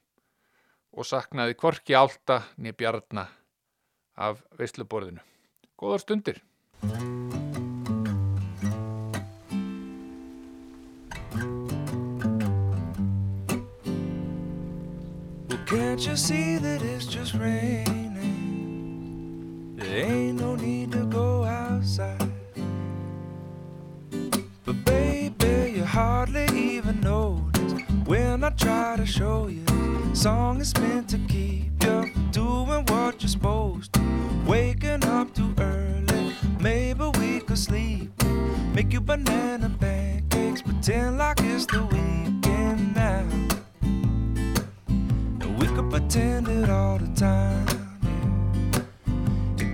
[0.95, 3.29] og saknaði kvorki álta niður bjarna
[4.15, 5.23] af veisluborðinu.
[5.79, 6.43] Góðar stundir!
[15.75, 18.04] Can't you see that it's just raining?
[19.85, 22.33] There ain't no need to go outside.
[24.65, 27.75] But baby, you hardly even notice
[28.07, 29.65] when I try to show you.
[30.15, 34.01] Song is meant to keep you doing what you're supposed to.
[34.47, 38.11] Waking up too early, maybe we could sleep.
[38.73, 43.27] Make you banana pancakes, pretend like it's the weekend now.
[43.83, 47.74] And we could pretend it all the time.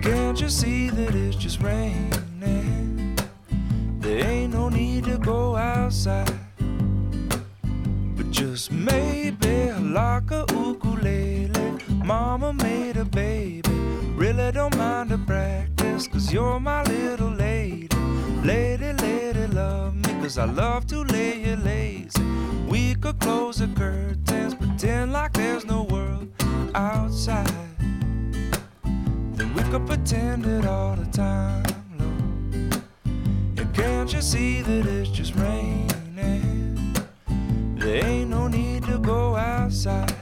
[0.01, 2.11] Can't you see that it's just raining?
[3.99, 6.33] There ain't no need to go outside.
[8.17, 11.77] But just maybe like a ukulele.
[12.03, 13.61] Mama made a baby.
[14.15, 17.87] Really don't mind the practice, cause you're my little lady.
[18.43, 22.23] Lady, lady, love me, cause I love to lay you lazy.
[22.67, 23.90] We could close the curtains,
[30.03, 31.63] Then we pretend it all the time,
[31.99, 32.83] Lord.
[33.57, 36.95] And can't you see that it's just raining?
[37.75, 40.15] There ain't no need to go outside.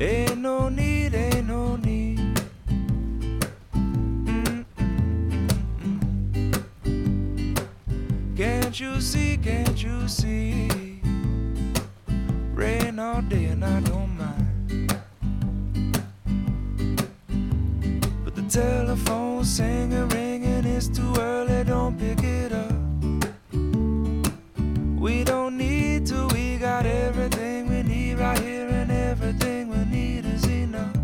[0.00, 2.18] Ain't no need, ain't no need.
[8.36, 11.00] Can't you see, can't you see?
[12.54, 13.99] Rain all day and I don't
[18.50, 22.72] telephone singing, ringing, it's too early, don't pick it up.
[25.00, 30.24] We don't need to, we got everything we need right here, and everything we need
[30.24, 30.96] is enough.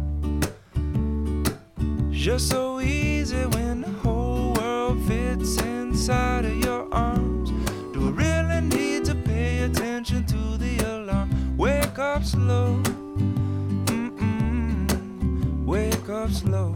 [2.10, 7.52] Just so easy when the whole world fits inside of your arms.
[7.92, 11.56] Do I really need to pay attention to the alarm?
[11.56, 12.82] Wake up slow,
[13.86, 14.88] mm-mm,
[15.64, 16.75] wake up slow.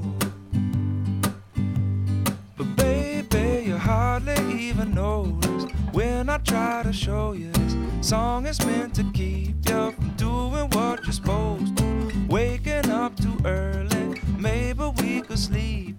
[4.25, 9.57] Hardly even notice when I try to show you this song is meant to keep
[9.69, 12.13] you from doing what you're supposed to.
[12.29, 15.97] Waking up too early, maybe we could sleep.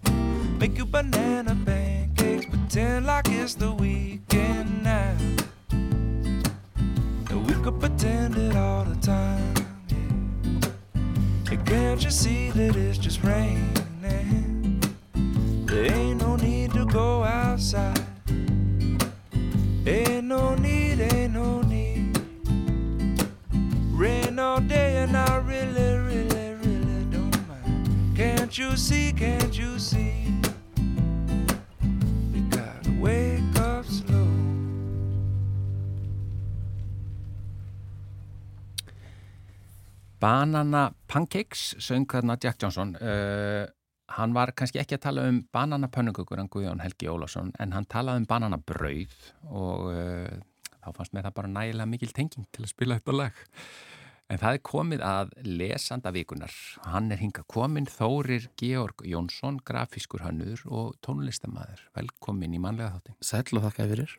[0.59, 5.15] Make you banana pancakes, pretend like it's the weekend now.
[5.71, 9.53] And we could pretend it all the time.
[11.65, 13.81] Can't you see that it's just raining?
[15.71, 17.90] There ain't no need to go outside.
[20.31, 22.17] No need, ain't no need.
[23.91, 28.15] Rain all day and I really, really, really don't mind.
[28.15, 30.31] Can't you see, can't you see?
[32.33, 34.31] You gotta wake up slow.
[40.21, 43.67] Banana Pancakes söng þarna Jack Johnson uh,
[44.17, 48.23] hann var kannski ekki að tala um bananapönnugugur hann Guðjón Helgi Ólafsson en hann talaði
[48.23, 49.15] um bananabrauð
[49.49, 50.35] og uh,
[50.81, 53.41] þá fannst mér það bara nægilega mikil tenging til að spila þetta lag.
[54.31, 56.53] En það er komið að lesanda vikunar
[56.87, 63.59] hann er hinga komin Þórir Georg Jónsson grafískur hannur og tónlistamæður velkomin í manlega þáttin
[63.59, 64.15] og þakka fyrir.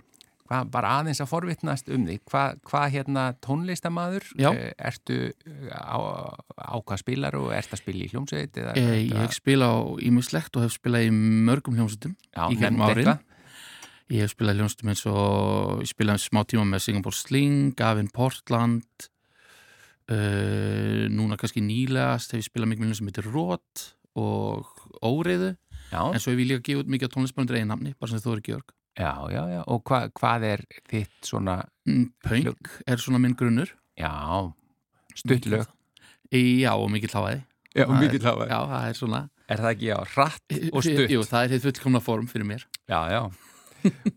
[0.50, 4.48] Hva, bara aðeins að forvitnast um því hvað hva, hérna tónlistamaður Já.
[4.52, 5.18] eh, ertu
[5.70, 5.96] á,
[6.58, 9.80] á hvað spilar og ert að spila í hljómsveit eða, Eh, Ég hef spilað á
[10.02, 12.82] ímislegt og hef spilað í mörgum hljómsveitum Já, í árin.
[12.82, 13.22] eitthvað.
[14.12, 18.10] Ég hef spilað í hljómsveitum eins og ég spilaði smá tíma með Singapore Sling, Gavin
[18.12, 19.08] Portland
[20.10, 23.86] uh, núna kannski nýlegast hef ég spilað mikið með sem heitir Rót
[24.18, 24.68] og
[25.06, 25.54] Óriðu
[25.92, 28.26] Já, en svo hef ég líka gefið út mikið á tónlistmöndur einnafni bara sem þið
[28.28, 29.62] þóri Georg já, já, já.
[29.72, 33.72] Og hva, hvað er þitt svona Mm, Punk er svona minn grunnur.
[33.98, 34.12] Já,
[35.18, 35.64] stuttlög
[36.32, 37.40] Já, og mikill háaði
[37.74, 39.20] Já, er- mikill hafa Já, það er svona
[39.50, 41.10] Er það ekki, já, hratt og stutt?
[41.10, 42.62] Jú, það er hitt fullkomna form fyrir mér.
[42.88, 43.22] Já, já.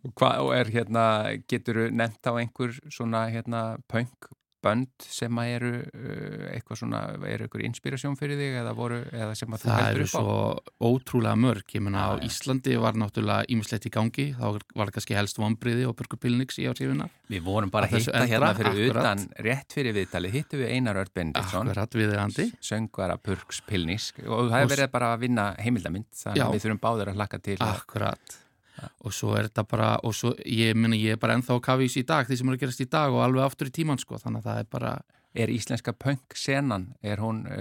[0.05, 1.03] Og, hvað, og er hérna,
[1.49, 4.29] getur þú nefnt á einhver svona hérna punk
[4.65, 9.35] bönd sem að eru uh, eitthvað svona, eru eitthvað inspirasjón fyrir þig eða voru, eða
[9.39, 12.25] sem að þú Það heldur eru upp á svo ótrúlega mörg, ég menna á já.
[12.29, 16.59] Íslandi var náttúrulega ímislegt í gangi, þá var það kannski helst vombriði og Börgur Pilnix
[16.61, 17.09] í ársífuna.
[17.31, 19.03] Við vorum bara Að hitta hérna fyrir akkurat.
[19.05, 22.47] utan rétt fyrir viðtalið, hittum við Einar Akkurat viðeigandi.
[22.61, 26.81] söngvara Purks Pilnix og það er verið bara að vinna heimildamind þannig að við þurfum
[26.85, 28.44] báður að hlakka til að-
[28.75, 28.93] Akkurat.
[29.05, 31.95] Og svo er þetta bara, og svo, ég menna ég er bara ennþá á kafís
[31.99, 34.17] í dag, því sem er að gerast í dag og alveg aftur í tíman sko,
[34.21, 34.91] þannig að það er bara,
[35.35, 37.55] er íslenska punk senan, er hún uh,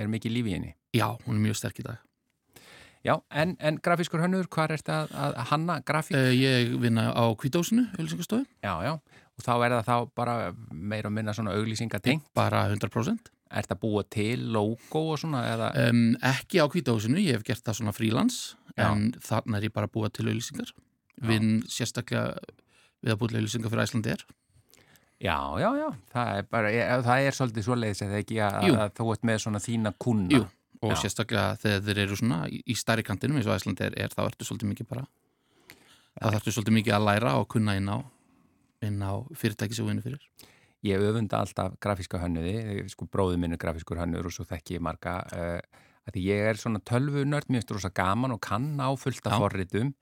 [0.00, 0.74] er mikið lífi í henni?
[0.94, 1.98] já, hún er mjög sterk í dag.
[3.06, 6.16] Já, en, en grafískur hönnur, hvað er þetta að, að hanna grafík?
[6.18, 8.92] Uh, ég vinna á kvításinu, auðlýsingastofu, Já, já,
[9.38, 10.34] og þá er það þá bara
[10.70, 12.26] meira og minna svona auglýsingatengt.
[12.36, 13.30] bara 100%.
[13.50, 15.40] Er þetta búa til logo og svona?
[15.88, 17.94] Um, ekki á kvításinu, ég hef gert það svona
[18.80, 18.90] frílans, Já.
[18.90, 20.74] en þarna er ég bara að búa til auðlýsingar.
[21.30, 22.38] Vinn sérstaklega
[23.04, 24.24] við að búa til auðlýsingar fyrir Æslandi er.
[25.20, 28.92] Já, já, já, það er bara, ég, það er svolítið svoleiðis eða ekki að, að
[28.96, 30.30] þú ert með svona þína kuna.
[30.32, 30.46] Jú,
[30.80, 31.00] og Já.
[31.02, 34.22] sérstaklega þegar þeir eru svona í, í stærri kantinum eins og Æsland er, er þá
[34.24, 35.04] ertu svolítið mikið bara
[36.16, 37.98] þá ertu svolítið mikið að læra og kunna inn á,
[38.86, 40.24] inn á fyrirtæki sem vinnu fyrir.
[40.88, 44.84] Ég öfunda alltaf grafíska hönnuði, sko bróðu minn er grafískur hönnur og svo þekki ég
[44.84, 49.26] marga uh, því ég er svona tölvunörd, mér finnst rosa gaman og kann á fullt
[49.26, 49.40] af Já.
[49.42, 49.94] forritum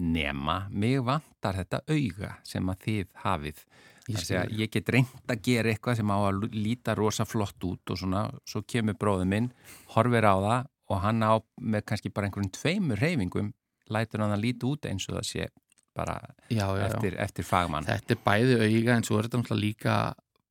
[0.00, 3.64] nema, mig vantar þetta auga sem að þið hafið.
[4.10, 7.92] Ég Það ég get reynd að gera eitthvað sem á að líta rosa flott út
[7.92, 9.50] og svona, svo kemur bróðu minn,
[9.94, 13.52] horfir á það og hann á með kannski bara einhverjum tveimur reyfingum,
[13.92, 15.50] lætur hann að líta út eins og það sé
[15.94, 16.16] bara
[16.48, 16.86] Já, já, já.
[16.88, 17.86] eftir, eftir fagmann.
[17.86, 19.96] Þetta er bæði auga en svo er þetta líka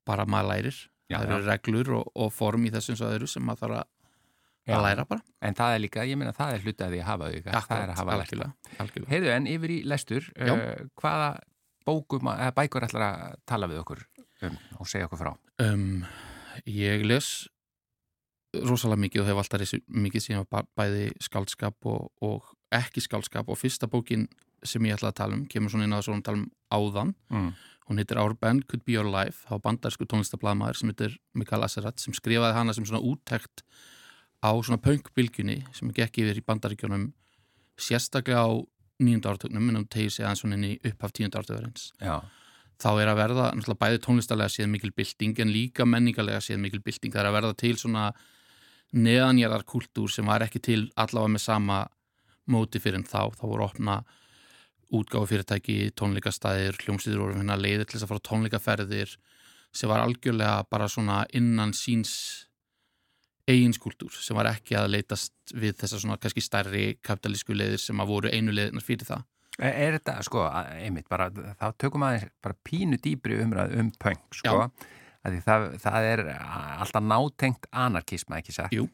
[0.08, 0.80] bara maður lærir.
[1.10, 3.88] Það eru reglur og, og form í þessum sem maður þarf að.
[4.78, 5.22] Að læra bara.
[5.42, 7.84] En það er líka, ég meina það er hluti að því að hafa auga, það
[7.84, 9.08] er að hafa lært.
[9.10, 11.30] Heyrðu en yfir í lestur, uh, hvaða
[11.86, 14.04] bókum, eða bækur ætlar að tala við okkur
[14.44, 15.32] um og segja okkur frá?
[15.60, 16.06] Um,
[16.66, 17.48] ég les
[18.66, 23.58] rosalega mikið og hef alltaf lesið mikið ba- bæði skaldskap og, og ekki skaldskap og
[23.62, 24.28] fyrsta bókin
[24.66, 27.54] sem ég ætla að tala um, kemur svona inn að svona tala um áðan, Mm.
[27.90, 32.00] hún heitir Our Band Could Be Your Life, þá bandarsku tónlistablaðmaður sem heitir Mikael Aserat
[32.00, 33.64] sem skrifaði hana sem svona úttekt
[34.40, 37.10] á svona punkbylgjunni sem gekk yfir í bandaríkjónum
[37.80, 38.50] sérstaklega á
[39.00, 42.20] nýjunda ártögnum en hún tegir sig aðeins svona inn í upphaf tíunda ártögurins Já,
[42.80, 46.84] þá er að verða náttúrulega bæði tónlistarlega séð mikil bylting en líka menningarlega séð mikil
[46.84, 47.12] bylting.
[47.12, 48.06] Það er að verða til svona
[48.96, 51.82] neðanjarðar kultúr sem var ekki til allavega með sama
[52.50, 53.36] móti fyrir en þá.
[53.36, 54.00] Þá voru opna
[54.96, 59.18] útgáfu fyrirtæki, tónleikastæðir hljómsýður voru hérna leiðir til þess að fara tónleikaferðir
[59.76, 62.48] sem var algjörlega bara svona innan síns
[63.50, 68.12] eiginskúltúr sem var ekki að leitast við þessar svona kannski stærri kapitalísku leiðir sem að
[68.14, 69.26] voru einu leiðinar fyrir það
[69.60, 70.46] er, er þetta, sko,
[70.80, 74.56] einmitt, bara, þá tökum aðeins bara pínu dýbri umræð um punk, sko,
[75.26, 78.76] að því það, það er alltaf nátengt anarkisma, ekki sagt?
[78.76, 78.88] Jú.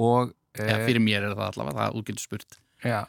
[0.00, 3.00] Og, eða eh, fyrir mér er það allavega, það útgildur spurt já,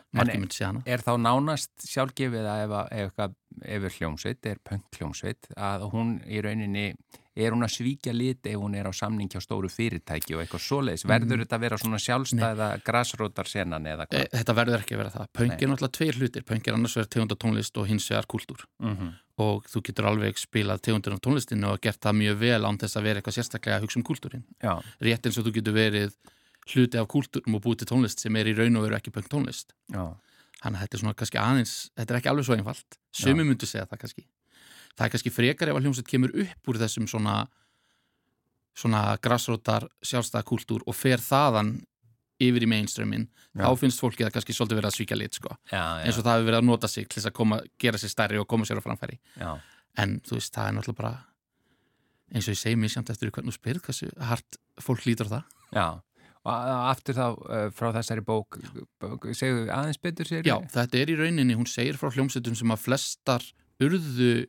[0.83, 3.35] er þá nánast sjálfgefið að ef, ef,
[3.77, 6.87] ef er hljómsveit, er punk hljómsveit, að hún í rauninni,
[7.35, 10.63] er hún að svíkja lit ef hún er á samning hjá stóru fyrirtæki og eitthvað
[10.65, 14.31] svoleiðis, verður þetta að vera svona sjálfstæða grasrótar senan eða E, hvað?
[14.35, 15.27] Þetta verður ekki að vera það.
[15.31, 15.55] Nei.
[15.55, 16.45] er náttúrulega tveir hlutir.
[16.49, 18.65] Punk er annars vegar tegunda tónlist og hins vegar kultúr.
[18.79, 19.13] Mm -hmm.
[19.37, 22.95] Og þú getur alveg spilað tegundir af tónlistinu og gert það mjög vel án þess
[22.97, 24.43] að vera eitthvað sérstaklega að hugsa um kultúrin.
[25.01, 26.11] Rétt eins og þú getur verið
[26.67, 29.29] hluti af kultúrum og búið til tónlist sem er í raun og veru ekki punk
[29.29, 29.73] tónlist.
[29.89, 30.15] já,
[30.61, 32.97] Þannig að þetta er svona kannski aðeins, þetta er ekki alveg svo einfalt.
[33.11, 34.25] Sumi myndu segja það kannski.
[34.95, 37.37] Það er kannski frekar ef að hljómsveit kemur upp úr þessum svona
[38.77, 41.79] svona grassrótar sjálfstæða kultúr og fer þaðan
[42.41, 43.65] yfir í mainstreamin, Já.
[43.67, 45.51] þá finnst fólki það kannski svolítið verið að svíkja lit, sko.
[45.69, 47.99] já, já, eins og það hefur verið að nota sig til þess að koma, gera
[48.01, 49.51] sér stærri og koma sér á framfæri já.
[50.01, 51.11] en þú veist, það er náttúrulega bara
[52.31, 55.43] eins og ég segi mér samt eftir hvernig þú spyrð hversu hart fólk lítur það
[55.75, 55.87] Já,
[56.41, 58.57] og aftur þá uh, frá þessari bók,
[59.03, 60.47] bók segðu aðeins betur sér?
[60.47, 63.45] Já, þetta er í rauninni, hún segir frá hljómsveitum sem að flestar
[63.81, 64.47] urðu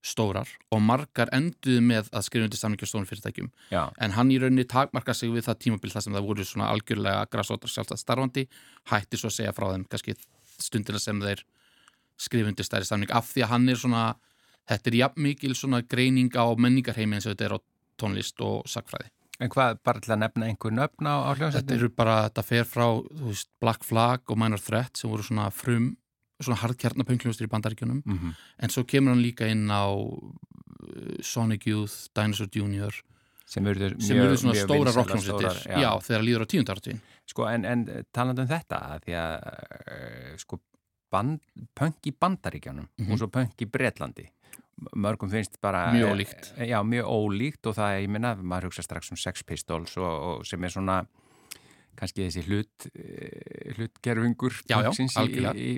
[0.00, 3.50] stórar og margar enduðu með að skrifa undir samlingi á stórum fyrirtækjum.
[3.72, 6.70] Já, en hann í rauninni takmarka sig við það tímabil þar sem það voru svona
[6.72, 8.46] algjörlega græsóttar sjálfstæð starfandi,
[8.92, 10.16] hætti svo að segja frá þeim kannski
[10.60, 11.44] stundina sem þeir
[12.20, 14.04] skrifa undir stærri samling af því að hann er svona,
[14.68, 17.58] þetta er jafn mikil svona greining á menningarheimi eins og þetta er á
[18.00, 21.88] tónlist og sakfræði en hvað, bara til að nefna einhver nöfn á, á Þetta eru
[21.96, 22.86] bara, þetta fer frá
[23.24, 25.94] veist, Black Flag og Minor Threat sem voru svona frum,
[26.40, 28.34] svona hardkjarnapöngljóstur í bandaríkjunum, Mhm.
[28.58, 32.92] en svo kemur hann líka inn á uh, Sonic Youth, Dinosaur Jr.
[33.46, 35.90] sem eru svona stóra rockhljómsveitir, já.
[36.00, 37.00] þegar líður á tíundartíðin.
[37.26, 40.60] Sko, en, en talandi um þetta, því að uh, sko,
[41.10, 41.40] band,
[41.74, 43.12] punk í Bandaríkjanum Mhm.
[43.12, 44.28] og svo punk í Bretlandi
[44.96, 46.52] mörgum finnst bara Mjög ólíkt.
[46.56, 50.04] eh, Já, mjög ólíkt og það, ég minna, maður hugsa strax um Sex Pistols og,
[50.40, 51.06] og sem er svona
[51.98, 55.70] kannski þessi hlut eh, hlutgerfingur punksins í, í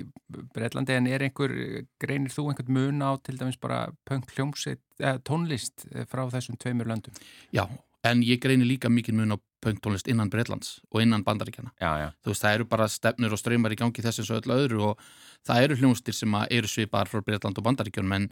[0.55, 1.53] Bretlandi en er einhver,
[2.01, 6.89] greinir þú einhvern mun á til dæmis bara punk hljómsveit eh, tónlist frá þessum tveimur
[6.89, 7.17] löndum?
[7.55, 7.65] Já,
[8.07, 11.71] en ég greini líka mikið mun á punktónlist innan Breitlands og innan bandaríkjana.
[11.79, 14.57] Já, já, Þú veist, það eru bara stefnur og ströymar í gangi þessu og öllu
[14.59, 15.05] öðru og
[15.47, 18.29] það eru hljómstir sem eru svipar frá Breitland og bandaríkjunum en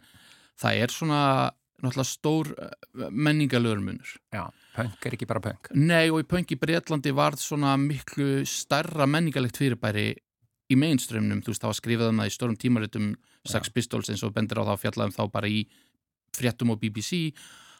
[0.60, 1.22] það er svona
[1.82, 4.12] náttúrulega stór eh, menningalögur munur.
[4.32, 8.42] já, punk er ekki bara punk Nei og í punk í Breitlandi varð svona miklu
[8.48, 10.10] starra menningalegt fyrirbæri
[10.72, 13.08] í mainströmmnum, þú veist það var skrifað um það í stórum tímaritum
[13.48, 15.64] Sex Pistols eins og bendir á það að fjalla um þá bara í
[16.32, 17.32] fréttum og BBC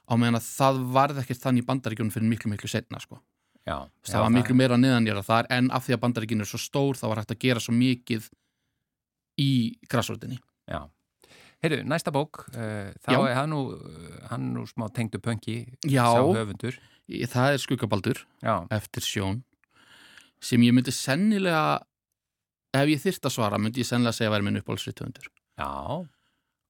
[0.08, 3.20] á meðan að það varð ekkert þannig í bandaríkjunum fyrir miklu miklu setna sko.
[3.62, 6.98] Já, það var miklu meira neðanjara þar en af því að bandaríkjunum er svo stór
[6.98, 8.26] þá var hægt að gera svo mikið
[9.40, 9.52] í
[9.88, 10.40] grassrótinni.
[10.68, 10.82] Já.
[11.62, 13.18] Heyrðu, næsta bók, uh, þá Já.
[13.30, 13.60] er hann nú,
[14.30, 16.74] hann nú smá tengdu pönki, Já, sá höfundur.
[17.08, 19.42] ég- það er skuggabaldur Já, eftir sjón
[20.42, 21.82] sem ég myndi sennilega
[22.74, 25.68] ef ég þyrft að svara myndi ég sennilega segja að væri minn uppáhaldsriðtöfundur já.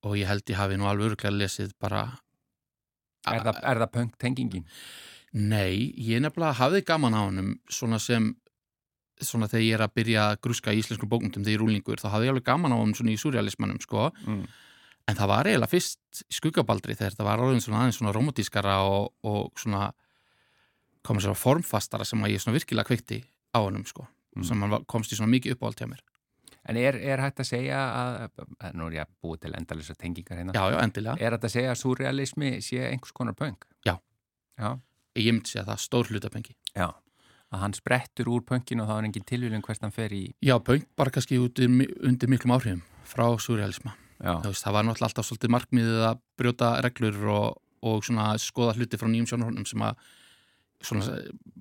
[0.05, 2.19] og ég held ég hafi nú alveg öruglega lesið bara
[3.25, 4.65] Er, það, er það punk tengingin?
[5.33, 8.35] Nei, ég nefnilega hafði gaman á hannum svona sem
[9.23, 12.01] svona þegar ég er að byrja að grúska í íslensku bókmyndum þegar ég er rúlingur,
[12.03, 14.43] þá hafði ég alveg gaman á hann svona í surrealismannum, sko Mm.
[15.09, 18.77] En það var eiginlega fyrst í skuggabaldri þegar það var orðin svona aðeins svona romantískara
[18.87, 19.91] og, og svona
[21.07, 23.23] komið svona formfastara sem að ég svona virkilega kveikti
[23.55, 24.45] á hannum, sko Mm.
[24.49, 25.99] sem hann komst í svona mikið uppáhald hjá mér
[26.65, 28.31] En er, er hægt að segja að,
[28.65, 31.17] að nú er ég að búið til endalisa tengingar hérna, Já, já, endilega.
[31.21, 33.67] er hægt að segja að surrealismi sé einhvers konar punk?
[33.85, 33.99] Já.
[34.57, 34.79] Já,
[35.21, 36.55] Ég myndi segja það, stór hlutapengi.
[36.75, 36.89] já.
[37.53, 40.57] Að hann sprettur úr punkinu og þá er engin tilvílun hvert hann fer í, Já,
[40.65, 41.69] punk bara kannski undir,
[42.01, 43.93] undir miklum áhrifum frá surrealisma.
[44.23, 48.77] Já, veist, það var náttúrulega alltaf svolítið markmiðið að brjóta reglur og, og svona skoða
[48.79, 50.03] hluti frá nýjum sjónarhónum sem að
[50.87, 51.19] svona,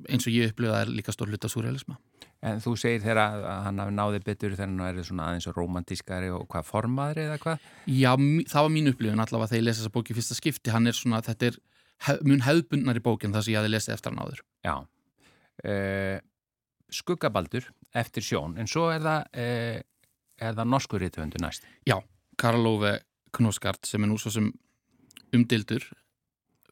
[0.09, 1.97] eins og ég upplifa er líka stór hluti af surrealisma.
[2.41, 5.59] En þú segir þegar að hann hafi náði betur þegar hann er svona aðeins og
[5.59, 7.67] romantískari og hvað formaðri eða hvað?
[7.85, 8.11] Já,
[8.49, 10.73] það var mín upplifun allavega þegar ég lesi þessa bóki í fyrsta skipti.
[10.73, 11.59] Hann er svona, þetta er
[12.07, 14.43] hef, mun hefðbundnar í bókin þar sem ég hafi lesið eftir hann áður.
[14.65, 14.75] Já.
[15.61, 16.17] Uh,
[16.91, 19.37] skuggabaldur eftir sjón, en svo er það,
[20.41, 21.67] er það norskur rithöndu næst.
[22.41, 22.97] Karlófe
[23.37, 24.51] Knoskart sem er nú svo sem
[25.33, 25.85] umdildur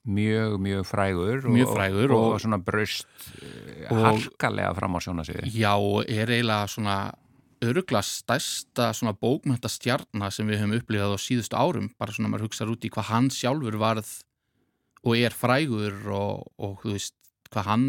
[0.10, 1.42] Mjög, mjög frægur.
[1.52, 3.06] Mjög frægur Og, og- og svona braust
[3.44, 5.52] uh, Og- harkalega fram á sjónasviði.
[5.54, 6.96] Já, og er eiginlega svona
[7.62, 12.48] örugla stærsta svona bókmænta stjarnar sem við höfum upplifað á síðustu árum, bara svona maður
[12.48, 14.08] hugsaður út í hvað hann sjálfur varð
[15.04, 17.14] og er frægur og, og þú veist,
[17.52, 17.86] hvað hann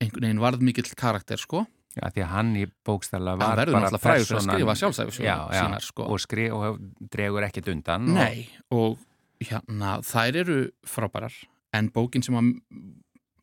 [0.00, 1.64] einhvern veginn varð mikill karakter, sko.
[1.96, 5.60] Já, því að hann í bókstæla Hann var bara fyrir að skrifa sjálfsæfi já, já,
[5.62, 6.04] sínar, sko.
[6.12, 6.80] og, skri, og
[7.12, 8.10] dregur ekkit undan.
[8.12, 8.98] Nei, og
[9.40, 11.36] hérna, þær eru frábærar,
[11.76, 12.52] en bókin sem að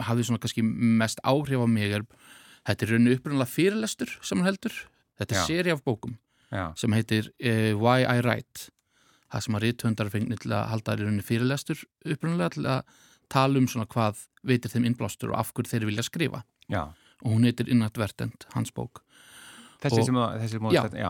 [0.06, 0.66] hafði svona kannski
[1.02, 2.06] mest áhrif á mig er,
[2.70, 4.78] þetta er rauninu upprunnulega fyrirlestur sem hann heldur.
[5.18, 5.46] Þetta er Já.
[5.50, 6.14] seri af bókum.
[6.14, 8.70] Og, já, sem heitir uh, Why I Write
[9.34, 13.00] það sem að rithöndar fengnir til að halda í rauninni fyrirlestur upprunalega til að
[13.34, 16.84] tala um svona hvað veitir þeim innblástur og af hverju þeir vilja skrifa já.
[17.24, 19.02] Og hún heitir Inadvertent, hans bók
[19.84, 20.84] Þessi Og- sem, að- þessi Já.
[20.88, 21.10] að- já.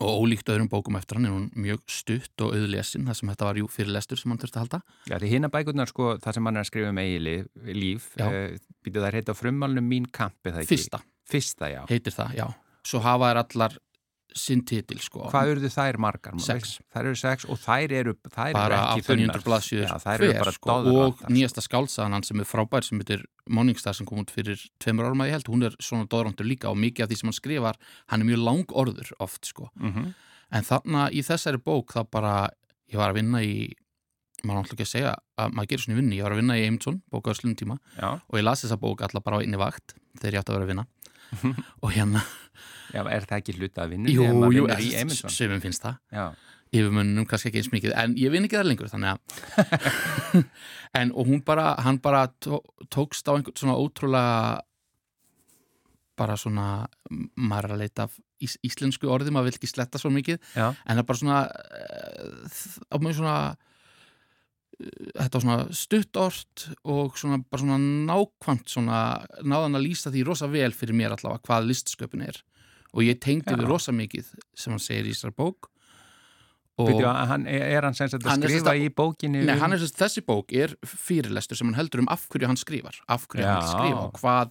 [0.00, 3.44] og ólíkt öðrum bókum eftir hann er hún mjög stutt og auðlesin það sem þetta
[3.44, 6.34] var jú fyrirlestur sem hann þurfti að halda Já, því hinn að bækurnar, sko, það
[6.34, 7.46] sem hann er að skrifa um eigi
[7.76, 10.76] líf, uh, býtu það heita á frumálunum mín kamp, eða ekki?
[10.76, 11.86] fyrsta Fyrsta, já.
[11.88, 13.78] heitir það, já svo hafa þær allar
[14.38, 16.34] sinn titil sko Hvað urðu þær margar?
[16.40, 16.78] Sex.
[16.94, 20.52] Þær eru sex og þær eru, þær eru ekki 800 blaðsjur Já, þær eru bara
[20.56, 21.30] sko, og doðrantar.
[21.36, 25.28] nýjasta skálsaðan sem er frábær sem heitir Morningstar sem kom út fyrir tveimur árum að
[25.32, 27.76] ég held, hún er svona doðrantur líka og mikið af því sem hann skrifar,
[28.08, 30.12] hann er mjög lang orður oft sko, Mm -hmm.
[30.52, 32.48] en þannig í þessari bók þá bara,
[32.92, 33.72] ég var að vinna í
[34.44, 36.64] maður náttúrulega ekki að segja að maður gerir svona vinni, ég var að vinna í
[36.66, 39.56] Eimsson, bók á slunum tíma Já, og ég las þessa bók alla bara á einni
[39.58, 40.86] vakt þegar ég átti að vera að vinna
[41.82, 42.22] og hérna,
[42.92, 44.14] já, er það ekki hluta að vinna?
[44.14, 44.66] jú, jú,
[45.28, 46.34] sömum finnst það
[46.72, 49.18] yfirmönnum kannski ekki eins mikið en ég vinn ekki það lengur þannig að
[51.02, 54.62] en og hún bara, hann bara tó, tókst á einhvern svona ótrúlega
[56.18, 56.86] bara svona
[57.36, 58.06] maður er að leita
[58.42, 60.70] ís, íslensku orði maður vil ekki sletta svo mikið Já.
[60.72, 62.56] en það er bara svona uh,
[62.88, 63.68] á mjög svona uh,
[65.18, 67.80] þetta var svona stuttort og svona bara svona
[68.12, 69.02] nákvæmt svona
[69.44, 72.40] náðan að lýsa því rosa vel fyrir mér allavega hvað listsköpun er
[72.92, 75.68] og ég tengdi við rosa mikið sem hann segir í þessar bók
[76.82, 79.74] Byrju, hann, er hann sem sagt að Hann skrifa sagt- í bókinni Nei, um- hann
[79.78, 83.44] sérst, þessi bók er fyrirlestur sem hann heldur um af hverju hann skrifar af hverju
[83.44, 83.60] hann Já.
[83.60, 84.50] vil skrifa og hvað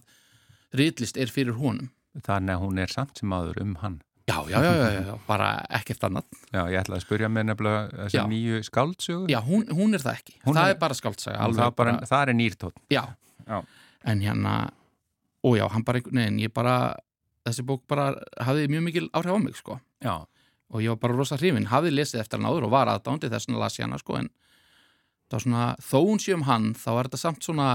[0.78, 1.90] ritlist er fyrir honum
[2.22, 3.98] þannig að hún er samt sem áður um hann
[4.30, 6.24] já, já, já, já, já, bara ekkert annað
[6.54, 8.06] Já, ég ætlaði að spurja með nefnilega Já.
[8.06, 11.50] þessar nýju skáldsögu já, hún, hún er það ekki, Hún það er- er, bara skáldsaga
[11.52, 13.04] það, bara, það er nýrtótt já.
[13.48, 13.64] Já.
[14.04, 14.70] en hérna
[15.42, 16.96] og já, hann bara veginn, ég bara
[17.46, 19.78] þessi bók bara hafði mjög mikil áhrif á mig sko.
[20.72, 23.50] Og ég var bara rosa hrifin, hafði lesið eftir hann áður og var aðdándi þess
[23.50, 24.30] að las ég hana sko en
[25.32, 27.68] svona, þó hún sé um hann þá er þetta samt svona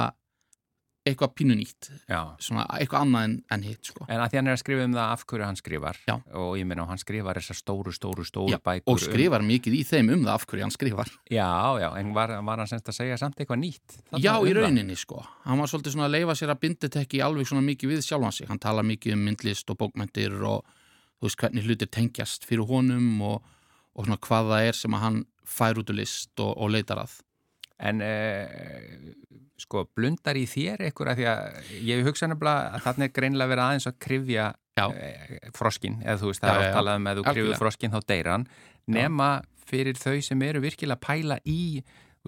[1.08, 2.20] eitthvað pínu nýtt, já.
[2.44, 4.06] svona eitthvað annað en, en hitt sko.
[4.08, 6.16] En að því hann er að skrifa um það af hverju hann skrifar Já.
[6.42, 9.84] og ég meina, hann skrifar þessar stóru, stóru, stóru Já, bækur og skrifar mikið í
[9.88, 11.12] þeim um það af hverju hann skrifar.
[11.14, 11.50] Um, Já,
[11.84, 14.54] já, en var, var hann semst að segja samt eitthvað nýtt þarna Já, um í
[14.54, 14.62] það?
[14.64, 15.22] rauninni sko.
[15.46, 18.50] Hann var svolítið svona að leifa sér að bindetekki alveg svona mikið við sjálfan sig,
[18.50, 20.66] hann tala mikið um myndlist og bókmyndir og
[21.18, 23.46] þú veist hvernig hlutir tengjast fyrir honum og,
[23.98, 24.20] og svona
[27.78, 29.12] En eh,
[29.62, 33.52] sko, blundar í þér eitthvað að því að ég hugsa nefnilega að þarna er greinlega
[33.54, 34.48] verið aðeins að krifja
[34.78, 34.86] Já.
[34.94, 36.78] eh, froskin, eða þú veist, það er já, oft já.
[36.80, 37.62] talað um að þú Algjörlega.
[37.62, 38.50] froskin þá deyra hann,
[38.98, 39.30] nema
[39.68, 41.62] fyrir þau sem eru virkilega að pæla í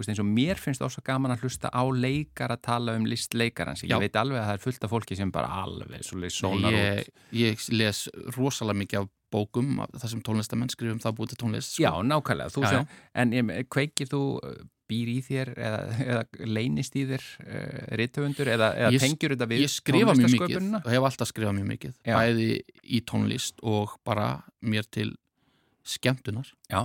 [0.00, 3.34] eins og mér finnst það svo gaman að hlusta á leikar að tala um list
[3.36, 3.98] leikarans ég Já.
[4.00, 8.00] veit alveg að það er fullt af fólki sem bara alveg sónar út ég, les
[8.36, 11.84] rosalega mikið af bókum af það sem tónlistamenn skrifum það búið til tónlist sko.
[11.84, 12.88] Já, nákvæmlega, þú Já, sem,
[13.22, 14.56] en kveikir þú uh,
[14.90, 19.48] býr í þér eða, eða leynist í þér uh, rithöfundur eða, eða Ég- tengjur þetta
[19.54, 20.82] við ég tónlistarsköpunina?
[20.84, 22.14] og hef alltaf skrifað mjög mikið Já.
[22.18, 22.48] bæði
[22.98, 24.28] í tónlist og bara
[24.60, 25.12] mér til
[25.86, 26.84] skemmtunar Já.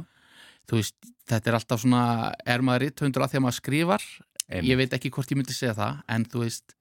[0.70, 0.96] þú veist,
[1.30, 2.04] þetta er alltaf svona
[2.46, 4.06] er maður rithöndur að því að maður skrifar
[4.46, 4.70] Einmitt.
[4.70, 6.76] ég veit ekki hvort ég myndi segja það en þú veist,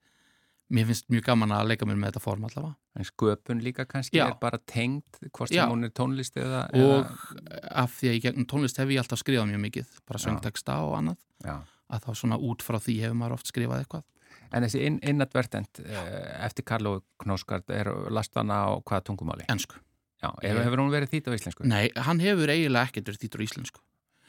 [0.73, 4.17] mér finnst mjög gaman að leika mér með þetta form allavega En sköpun líka kannski
[4.17, 4.29] Já.
[4.29, 5.65] er bara tengd hvort Já.
[5.65, 7.09] sem hún er tónlist eða, og
[7.75, 10.25] af því að í gegnum tónlist hef ég alltaf skrifað mjög mikið bara Já.
[10.25, 11.57] söngteksta og annað eða,
[11.91, 14.05] að þá svona út frá því hefur maður oft skrifað eitthvað
[14.55, 19.45] En þessi inn, innadvertend uh, eftir Karlo Knóskart er lastana á hvaða tungumáli?
[19.51, 19.75] ensku.
[20.21, 21.65] Já, hefur, hefur hún verið þýtt á íslensku?
[21.67, 23.81] Nei, hann hefur eiginlega ekkert verið þýttur á íslensku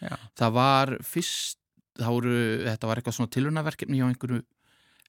[0.02, 0.16] Já.
[0.40, 1.58] það var fyrst
[1.96, 2.34] það voru,
[2.66, 4.40] þetta var eitthvað svona tilhörnaverkefni hjá einhverju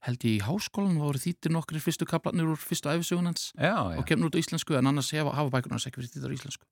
[0.06, 3.52] held ég í háskólan það voru þýttir nokkri fyrstu kaplanir úr fyrstu æfisögunans
[3.98, 6.66] og kemur út á íslensku en annars hefa, hafa bækurnas ekki verið þýttar á íslensku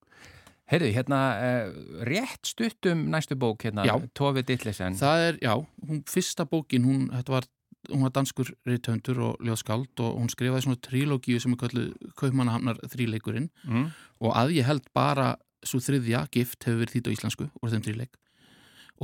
[0.65, 1.73] Heyrðu, hérna, uh,
[2.09, 3.84] rétt stutt um næstu bók, hérna.
[4.17, 4.95] Tove Dittlesen.
[4.97, 5.51] það er, já,
[5.86, 7.45] hún, fyrsta bókin hún, þetta var,
[7.91, 11.84] hún var danskur reytöndur og ljóðskald og hún skrifaði svona trilógíu sem er kallu
[12.17, 13.91] Kaupmannahamnar þríleikurinn Mm.
[14.26, 17.86] og að ég held bara svo þriðja gift hefur verið þýtt á íslensku úr þeim
[17.86, 18.17] þríleik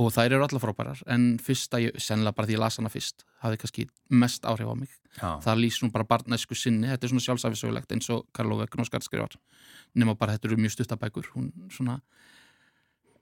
[0.00, 3.26] og þær eru allar frábærar en fyrsta, ég, sennilega bara því ég las hana fyrst
[3.44, 3.86] hafði kannski
[4.22, 5.36] mest áhrif á mig Já.
[5.44, 9.36] það lýs nú bara barnæsku sinni þetta er svona sjálfsæfisögulegt eins og Karlo Vegnoskart skrifar
[9.94, 11.98] nema bara þetta eru mjög stuttabækur hún svona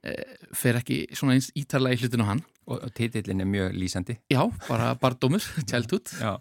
[0.06, 0.14] e,
[0.54, 4.14] fer ekki svona eins ítarlega í hlutinu hann Og, og titillin er mjög lýsandi.
[4.30, 4.92] já, bara
[5.70, 6.38] childhood Já.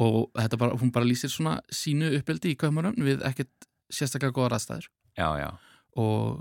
[0.00, 4.54] og þetta bara, hún bara lýsir svona sínu uppeldi í kaumarum við ekkert sérstaklega góða
[4.54, 4.88] ræðstæður
[5.18, 5.50] Já, já.
[5.96, 6.40] og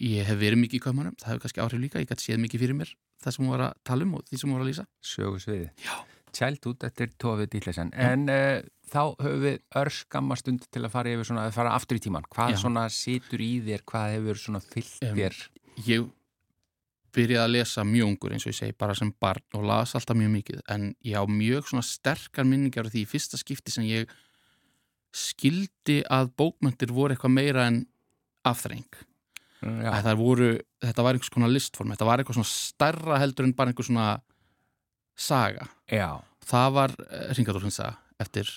[0.00, 2.60] ég hef verið mikið í kaumarum, það hefur kannski áhrif líka ég gæti séð mikið
[2.64, 2.92] fyrir mér
[3.24, 5.70] það sem hún var að tala um og því sem hún var að lýsa Sögusviði.
[5.82, 5.94] Já.
[6.38, 7.88] Childhood eftir Tove Dittlesen.
[7.96, 8.60] En uh,
[8.92, 12.26] þá höfum við örskamma stund til að fara svona, að fara aftur í tíman.
[12.30, 12.58] Hvað Já.
[12.62, 15.38] svona situr í þér, hvað hefur svona fyllt Em, þér?
[15.88, 16.06] ég
[17.16, 20.14] byrjaði að lesa mjög ungur eins og ég segi bara sem barn og las alltaf
[20.20, 24.12] mjög mikið en ég á mjög svona sterkar minningar því í fyrsta skipti sem ég
[25.16, 27.80] skildi að bókmyndir voru eitthvað meira en
[28.46, 29.00] afþreng
[29.58, 30.48] Það voru,
[30.84, 34.08] þetta var einhvers konar listform þetta var eitthvað svona stærra heldur en bara einhver svona
[35.18, 35.66] saga.
[35.90, 36.22] Já.
[36.46, 36.94] það var
[37.34, 38.50] Ringadólfins saga eftir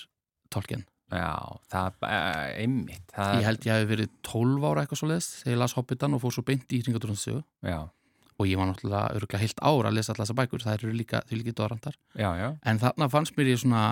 [0.52, 0.84] Tolkien.
[1.12, 3.04] Já, það, uh, einmitt.
[3.12, 6.16] Það, ég held ég hafi verið 12 ára eitthvað svo leiðist þegar ég las Hobbitan
[6.16, 6.80] og fór svo beint í
[7.66, 7.80] Já,
[8.38, 11.20] og ég var náttúrulega örgulega heilt ára að lesa allar þessar bækur, það eru líka,
[11.28, 11.98] því líka dórandar
[12.64, 13.82] en þarna fannst mér ég svona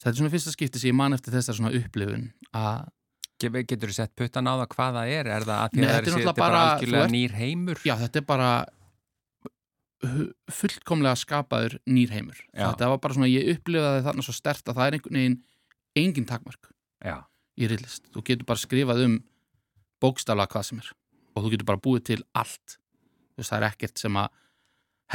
[0.00, 2.86] þetta er svona fyrsta skipti sem ég man eftir þessar svona upplifun að,
[3.38, 5.26] Getur þú sett puttan á það hvað það er?
[5.36, 7.32] Er það að því Nei, að þetta er þetta er bara bara- algjörlega ert- nýr
[7.36, 7.80] heimur?
[7.84, 8.50] já þetta er bara
[10.52, 14.86] fullkomlega skapaður nýr heimur þetta var bara svona, ég upplifaði þarna svo stert að það
[14.90, 15.36] er einhvern veginn
[15.96, 16.68] engin takmörk
[17.04, 17.16] Já.
[17.56, 19.14] í rillist, þú getur bara skrifað um
[20.04, 20.90] bókstaflega hvað sem er
[21.36, 24.28] og þú getur bara búið til allt þú veist, það er ekkert sem að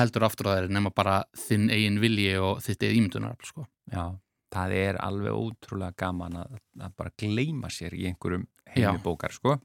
[0.02, 3.66] heldur aftur á þeirri nema bara þinn eigin vilji og þitt eigin ímyndunar sko.
[3.92, 4.06] Já,
[4.52, 9.58] það er alveg ótrúlega gaman að, að bara gleima sér í einhverjum heimibókar sko.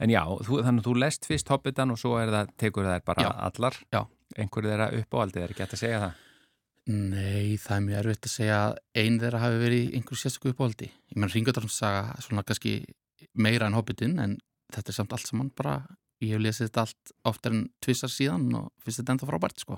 [0.00, 3.26] En já, þú, þannig að þú lest fyrst Hobbitan og svo það, tekur það bara
[3.26, 3.30] Já.
[3.50, 3.76] allar.
[3.92, 4.00] Já.
[4.40, 6.26] Einhverju þeirra uppáaldið er ekki hægt að segja það.
[6.90, 10.88] Nei, það er mjög erfitt að segja að einn þeirra hafi verið einhverju sérstöku uppáldi
[10.88, 12.72] ég menn Ringadómssaga svona kannski
[13.36, 14.38] meira en Hobbitin en
[14.72, 15.76] þetta er samt allt saman bara
[16.24, 19.76] ég hef lesið þetta allt oftar en tvissar síðan og finnst þetta enda frábært sko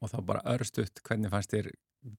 [0.00, 1.70] Og þá bara örstutt, hvernig fannst þér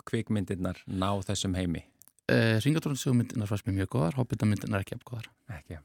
[0.10, 1.86] kvikmyndirnar ná þessum heimi?
[2.32, 5.80] uh, Ringadómssugmyndinar fannst mér mjög góðar Hobbitamyndinar ekki af góðar Ekki.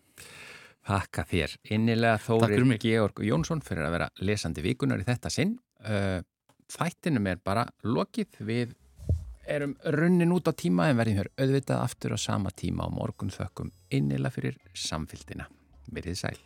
[0.86, 1.54] Þakka þér.
[1.74, 2.80] Innilega mig.
[2.84, 5.56] Georg Jónsson fyrir að vera lesandi vikunar í þetta sinn.
[5.82, 6.20] Uh,
[6.70, 8.38] Þættinum er bara lokið.
[8.46, 8.74] Við
[9.46, 13.30] erum runnin út á tíma en verðum hér auðvitað aftur á sama tíma á morgun
[13.34, 15.46] þökkum innilega fyrir samfylgdina.
[15.94, 16.38] Verið sæl.